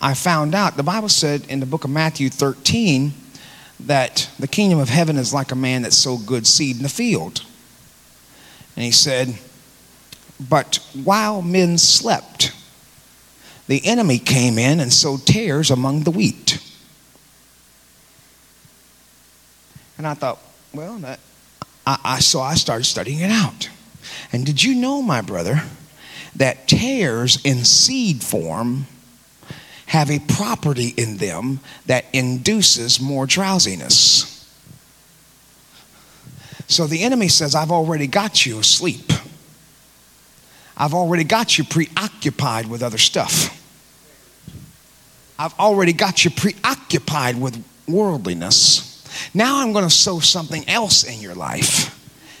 [0.00, 3.12] I found out the Bible said in the book of Matthew 13
[3.80, 6.88] that the kingdom of heaven is like a man that sowed good seed in the
[6.88, 7.44] field.
[8.76, 9.38] And he said,
[10.38, 12.52] But while men slept,
[13.68, 16.58] the enemy came in and sowed tares among the wheat.
[19.96, 20.40] And I thought,
[20.72, 21.20] well, that,
[21.86, 23.68] I, I, so I started studying it out.
[24.32, 25.62] And did you know, my brother,
[26.36, 28.86] that tares in seed form
[29.86, 34.34] have a property in them that induces more drowsiness?
[36.68, 39.12] So the enemy says, I've already got you asleep.
[40.78, 43.54] I've already got you preoccupied with other stuff.
[45.36, 49.04] I've already got you preoccupied with worldliness.
[49.34, 51.94] Now I'm going to sow something else in your life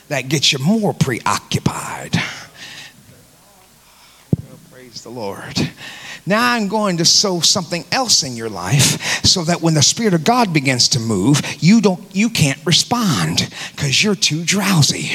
[0.08, 2.14] that gets you more preoccupied.
[4.36, 5.70] Well, praise the Lord.
[6.24, 10.14] Now I'm going to sow something else in your life so that when the Spirit
[10.14, 15.10] of God begins to move, you don't you can't respond because you're too drowsy.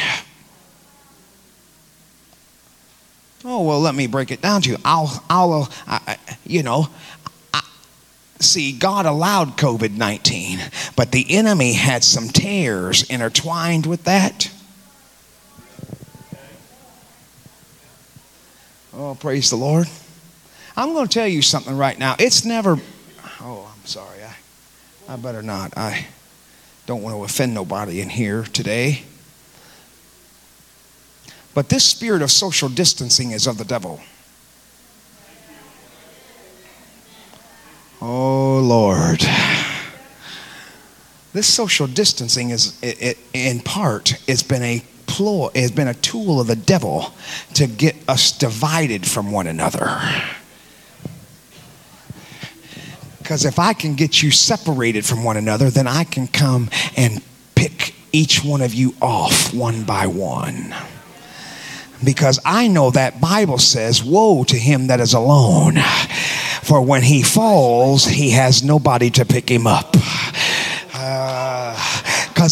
[3.45, 4.77] Oh well, let me break it down to you.
[4.85, 6.15] I'll, I'll, uh,
[6.45, 6.87] you know,
[8.39, 10.59] see, God allowed COVID 19,
[10.95, 14.51] but the enemy had some tares intertwined with that.
[18.93, 19.87] Oh, praise the Lord.
[20.77, 22.15] I'm going to tell you something right now.
[22.19, 22.77] It's never,
[23.41, 24.23] oh, I'm sorry.
[24.23, 25.75] I, I better not.
[25.77, 26.07] I
[26.85, 29.03] don't want to offend nobody in here today.
[31.53, 34.01] But this spirit of social distancing is of the devil.
[38.01, 39.23] Oh, Lord.
[41.31, 45.93] This social distancing is, it, it, in part, it's been a ploy, it's been a
[45.93, 47.13] tool of the devil
[47.55, 49.99] to get us divided from one another.
[53.19, 57.21] Because if I can get you separated from one another, then I can come and
[57.55, 60.75] pick each one of you off one by one.
[62.03, 65.77] Because I know that Bible says, Woe to him that is alone
[66.63, 69.91] for when he falls, he has nobody to pick him up.
[69.91, 70.05] Because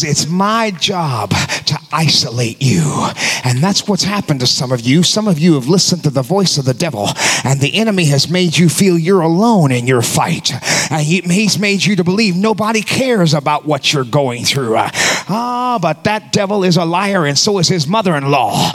[0.04, 3.08] uh, it's my job to isolate you.
[3.44, 5.02] And that's what's happened to some of you.
[5.02, 7.08] Some of you have listened to the voice of the devil,
[7.44, 10.52] and the enemy has made you feel you're alone in your fight.
[10.90, 14.74] And he, he's made you to believe nobody cares about what you're going through.
[14.76, 18.72] Ah, uh, but that devil is a liar, and so is his mother in law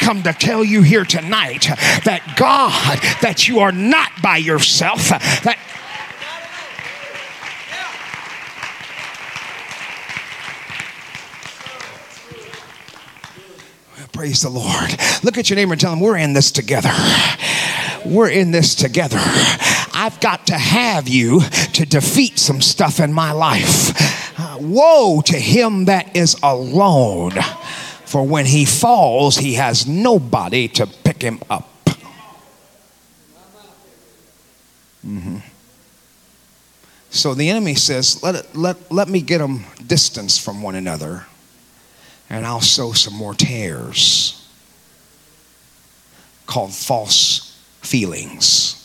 [0.00, 1.66] come to tell you here tonight
[2.04, 5.58] that God, that you are not by yourself, that
[14.12, 14.90] Praise the Lord.
[15.22, 16.92] Look at your neighbor and tell him, We're in this together.
[18.04, 19.16] We're in this together.
[19.94, 21.40] I've got to have you
[21.72, 24.38] to defeat some stuff in my life.
[24.38, 27.32] Uh, woe to him that is alone,
[28.10, 31.68] for when he falls, he has nobody to pick him up.
[35.06, 35.36] Mm-hmm.
[37.10, 41.26] So the enemy says, let, it, let, let me get them distance from one another,
[42.28, 44.44] and I'll sow some more tares
[46.46, 48.79] called false feelings.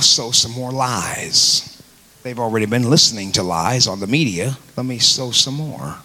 [0.00, 1.82] Sow some more lies.
[2.22, 4.58] They've already been listening to lies on the media.
[4.76, 5.96] Let me sow some more.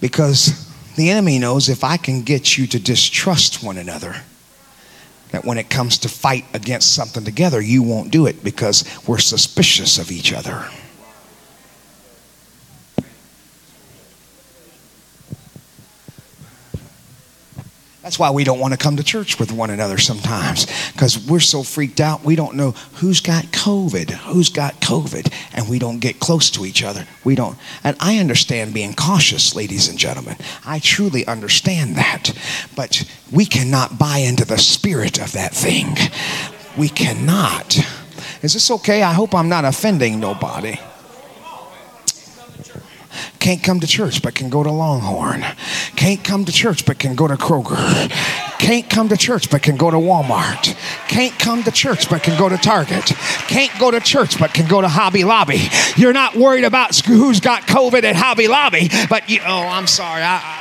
[0.00, 4.16] Because the enemy knows if I can get you to distrust one another,
[5.30, 9.18] that when it comes to fight against something together, you won't do it because we're
[9.18, 10.68] suspicious of each other.
[18.02, 21.38] That's why we don't want to come to church with one another sometimes because we're
[21.38, 22.24] so freaked out.
[22.24, 26.66] We don't know who's got COVID, who's got COVID, and we don't get close to
[26.66, 27.06] each other.
[27.22, 27.56] We don't.
[27.84, 30.36] And I understand being cautious, ladies and gentlemen.
[30.64, 32.32] I truly understand that.
[32.74, 35.96] But we cannot buy into the spirit of that thing.
[36.76, 37.78] We cannot.
[38.42, 39.04] Is this okay?
[39.04, 40.76] I hope I'm not offending nobody
[43.42, 45.44] can't come to church but can go to Longhorn,
[45.96, 47.76] can't come to church but can go to Kroger,
[48.60, 50.76] can't come to church but can go to Walmart,
[51.08, 53.04] can't come to church but can go to Target,
[53.48, 55.60] can't go to church but can go to Hobby Lobby.
[55.96, 60.22] You're not worried about who's got COVID at Hobby Lobby, but you, oh, I'm sorry.
[60.22, 60.58] I, I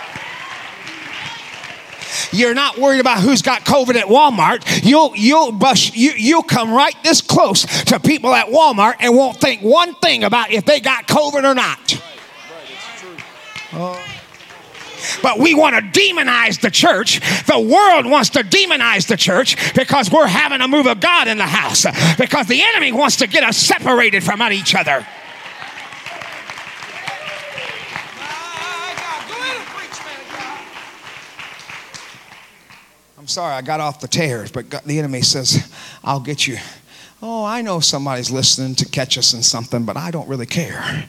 [2.33, 4.83] you're not worried about who's got COVID at Walmart.
[4.83, 5.57] You'll you'll
[5.93, 10.23] you you'll come right this close to people at Walmart and won't think one thing
[10.23, 12.01] about if they got COVID or not.
[13.71, 17.19] But we want to demonize the church.
[17.45, 21.37] The world wants to demonize the church because we're having a move of God in
[21.37, 21.85] the house.
[22.17, 25.05] Because the enemy wants to get us separated from each other.
[33.17, 35.71] I'm sorry, I got off the tares, but the enemy says,
[36.03, 36.57] I'll get you.
[37.21, 41.05] Oh, I know somebody's listening to catch us in something, but I don't really care.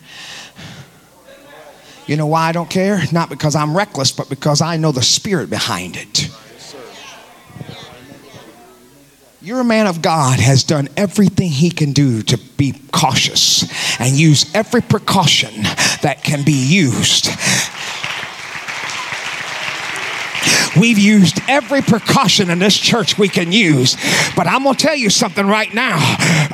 [2.07, 3.01] You know why I don't care?
[3.13, 6.29] Not because I'm reckless, but because I know the spirit behind it.
[9.41, 13.65] Your man of God has done everything he can do to be cautious
[14.01, 15.63] and use every precaution
[16.03, 17.29] that can be used
[20.79, 23.97] We've used every precaution in this church we can use.
[24.37, 25.97] But I'm going to tell you something right now.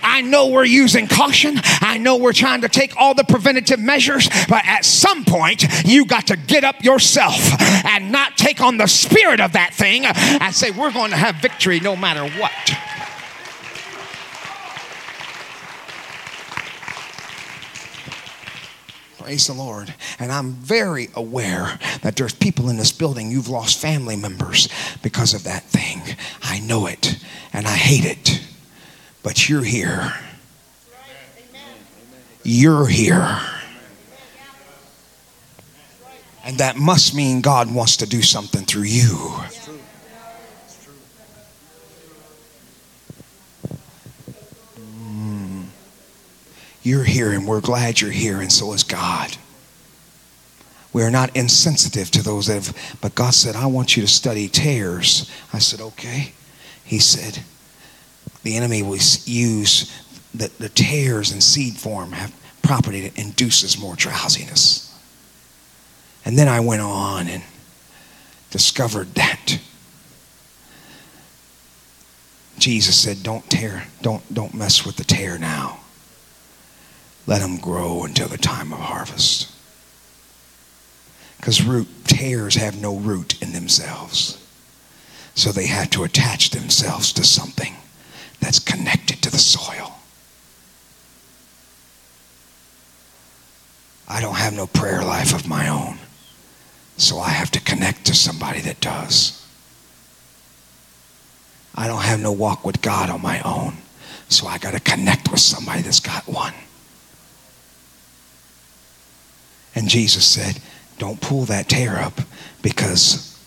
[0.03, 1.55] I know we're using caution.
[1.81, 4.29] I know we're trying to take all the preventative measures.
[4.49, 7.39] But at some point, you got to get up yourself
[7.85, 11.37] and not take on the spirit of that thing and say, we're going to have
[11.37, 12.88] victory no matter what.
[19.29, 19.93] Praise the Lord.
[20.19, 24.71] And I'm very aware that there's people in this building, you've lost family members
[25.03, 26.01] because of that thing.
[26.41, 27.23] I know it
[27.53, 28.43] and I hate it.
[29.23, 30.15] But you're here.
[32.43, 33.39] You're here.
[36.43, 39.43] And that must mean God wants to do something through you.
[46.89, 49.37] You're here, and we're glad you're here, and so is God.
[50.95, 54.09] We are not insensitive to those that have, but God said, I want you to
[54.09, 55.31] study tares.
[55.53, 56.33] I said, okay.
[56.87, 57.41] He said,
[58.43, 58.97] the enemy will
[59.27, 59.95] use
[60.33, 64.99] the, the tares in seed form have property that induces more drowsiness.
[66.25, 67.43] And then I went on and
[68.49, 69.59] discovered that
[72.59, 75.81] Jesus said, Don't tear, don't, don't mess with the tare now.
[77.29, 79.53] Let them grow until the time of harvest.
[81.37, 84.43] Because root tares have no root in themselves.
[85.35, 87.75] So they have to attach themselves to something
[88.41, 89.99] that's connected to the soil.
[94.09, 95.99] I don't have no prayer life of my own.
[96.97, 99.47] So I have to connect to somebody that does.
[101.75, 103.77] I don't have no walk with God on my own.
[104.31, 106.55] So I got to connect with somebody that's got one.
[109.75, 110.61] And Jesus said,
[110.99, 112.21] Don't pull that tare up
[112.63, 113.39] because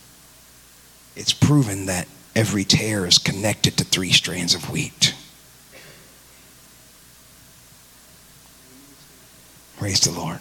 [1.15, 5.13] it's proven that every tare is connected to three strands of wheat.
[9.77, 10.39] Praise the Lord.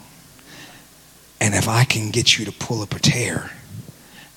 [1.40, 3.50] And if I can get you to pull up a tare,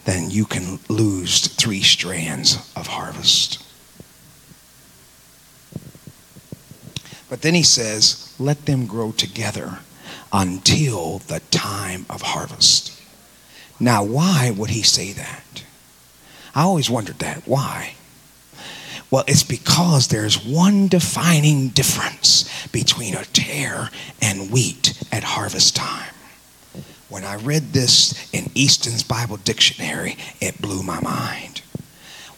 [0.06, 3.62] then you can lose three strands of harvest.
[7.30, 9.80] But then he says, let them grow together
[10.34, 13.00] until the time of harvest.
[13.80, 15.64] Now, why would he say that?
[16.56, 17.48] I always wondered that.
[17.48, 17.94] Why?
[19.12, 23.92] Well, it's because there's one defining difference between a tare
[24.22, 26.14] and wheat at harvest time.
[27.10, 31.62] When I read this in Easton's Bible Dictionary, it blew my mind.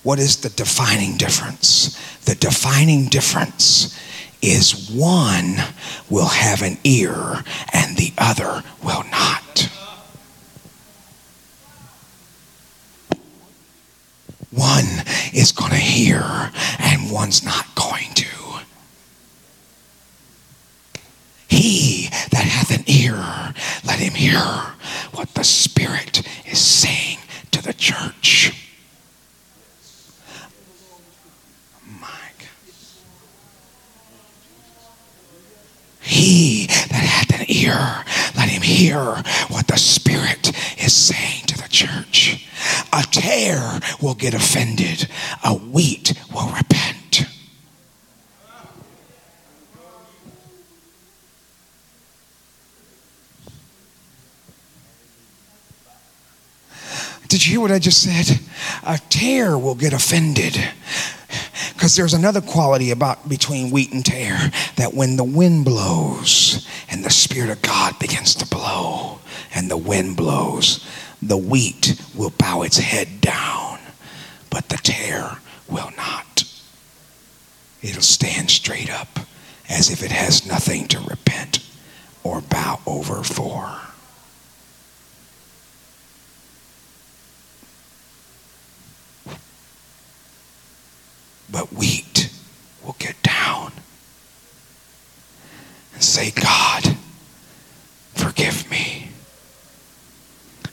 [0.04, 1.98] What is the defining difference?
[2.26, 3.98] The defining difference
[4.42, 5.58] is one
[6.10, 7.44] will have an ear
[7.74, 9.70] and the other will not.
[14.52, 15.04] One
[15.34, 18.26] is going to hear and one's not going to.
[21.50, 23.16] He that hath an ear,
[23.86, 24.40] let him hear
[25.14, 27.20] what the Spirit is saying
[27.52, 28.54] to the church.
[36.06, 38.04] He that hath an ear,
[38.38, 39.02] let him hear
[39.50, 42.48] what the Spirit is saying to the church.
[42.94, 45.10] A tare will get offended,
[45.44, 47.26] a wheat will repent.
[57.28, 58.40] Did you hear what I just said?
[58.84, 60.58] A tare will get offended.
[61.74, 67.04] Because there's another quality about between wheat and tare that when the wind blows and
[67.04, 69.20] the Spirit of God begins to blow
[69.54, 70.86] and the wind blows,
[71.22, 73.80] the wheat will bow its head down,
[74.50, 76.44] but the tare will not.
[77.82, 79.20] It'll stand straight up
[79.70, 81.60] as if it has nothing to repent
[82.24, 83.80] or bow over for.
[91.56, 92.30] But wheat
[92.84, 93.72] will get down
[95.94, 96.98] and say, God,
[98.14, 99.08] forgive me.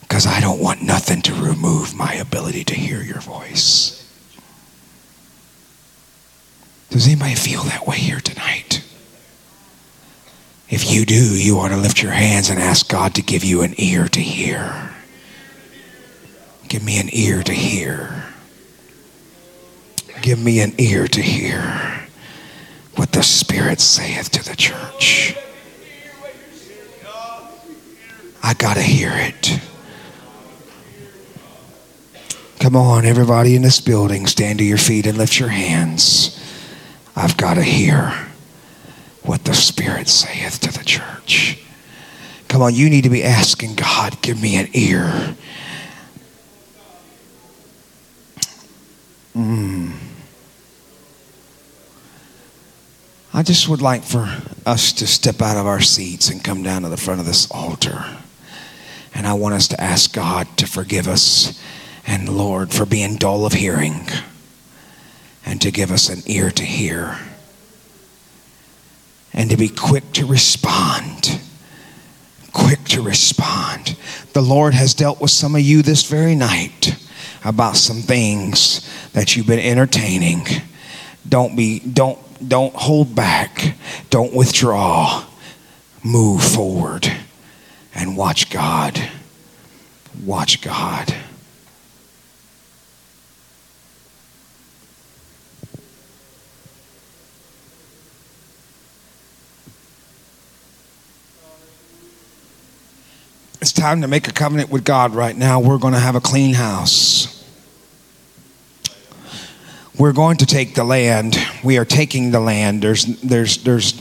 [0.01, 4.05] Because I don't want nothing to remove my ability to hear your voice.
[6.91, 8.85] Does anybody feel that way here tonight?
[10.69, 13.63] If you do, you ought to lift your hands and ask God to give you
[13.63, 14.91] an ear to hear.
[16.67, 18.32] Give me an ear to hear.
[20.23, 21.61] Give me an ear to hear
[22.95, 25.37] what the Spirit saith to the church.
[28.41, 29.61] I got to hear it.
[32.61, 36.39] Come on, everybody in this building, stand to your feet and lift your hands.
[37.17, 38.29] I've got to hear
[39.25, 41.59] what the Spirit saith to the church.
[42.47, 45.35] Come on, you need to be asking God, give me an ear.
[49.35, 50.02] Mm.
[53.35, 56.83] I just would like for us to step out of our seats and come down
[56.83, 58.05] to the front of this altar.
[59.15, 61.59] And I want us to ask God to forgive us
[62.07, 64.07] and, Lord, for being dull of hearing
[65.47, 67.19] and to give us an ear to hear
[69.33, 71.41] and to be quick to respond.
[72.53, 73.97] Quick to respond.
[74.35, 76.97] The Lord has dealt with some of you this very night
[77.45, 80.47] about some things that you've been entertaining.
[81.27, 83.77] Don't be, don't don't hold back.
[84.11, 85.25] Don't withdraw.
[86.05, 87.11] Move forward
[87.95, 89.11] and watch God.
[90.25, 91.15] Watch God.
[103.61, 105.61] It's time to make a covenant with God right now.
[105.61, 107.42] We're going to have a clean house
[109.99, 111.37] we're going to take the land.
[111.63, 112.83] We are taking the land.
[112.83, 114.01] There's, there's, there's,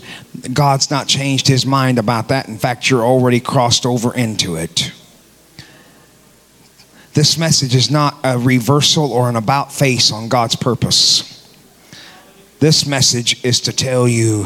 [0.53, 2.47] God's not changed his mind about that.
[2.47, 4.91] In fact, you're already crossed over into it.
[7.13, 11.27] This message is not a reversal or an about face on God's purpose.
[12.59, 14.45] This message is to tell you,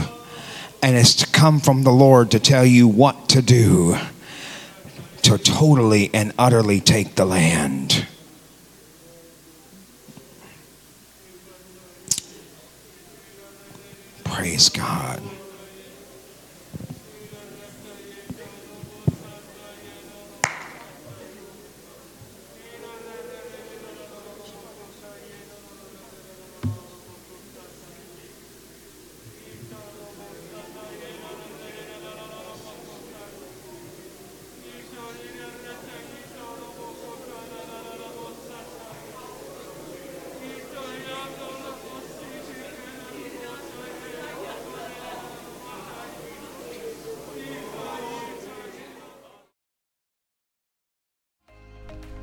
[0.82, 3.96] and it's to come from the Lord to tell you what to do
[5.26, 7.95] to totally and utterly take the land.
[14.36, 15.22] Praise God.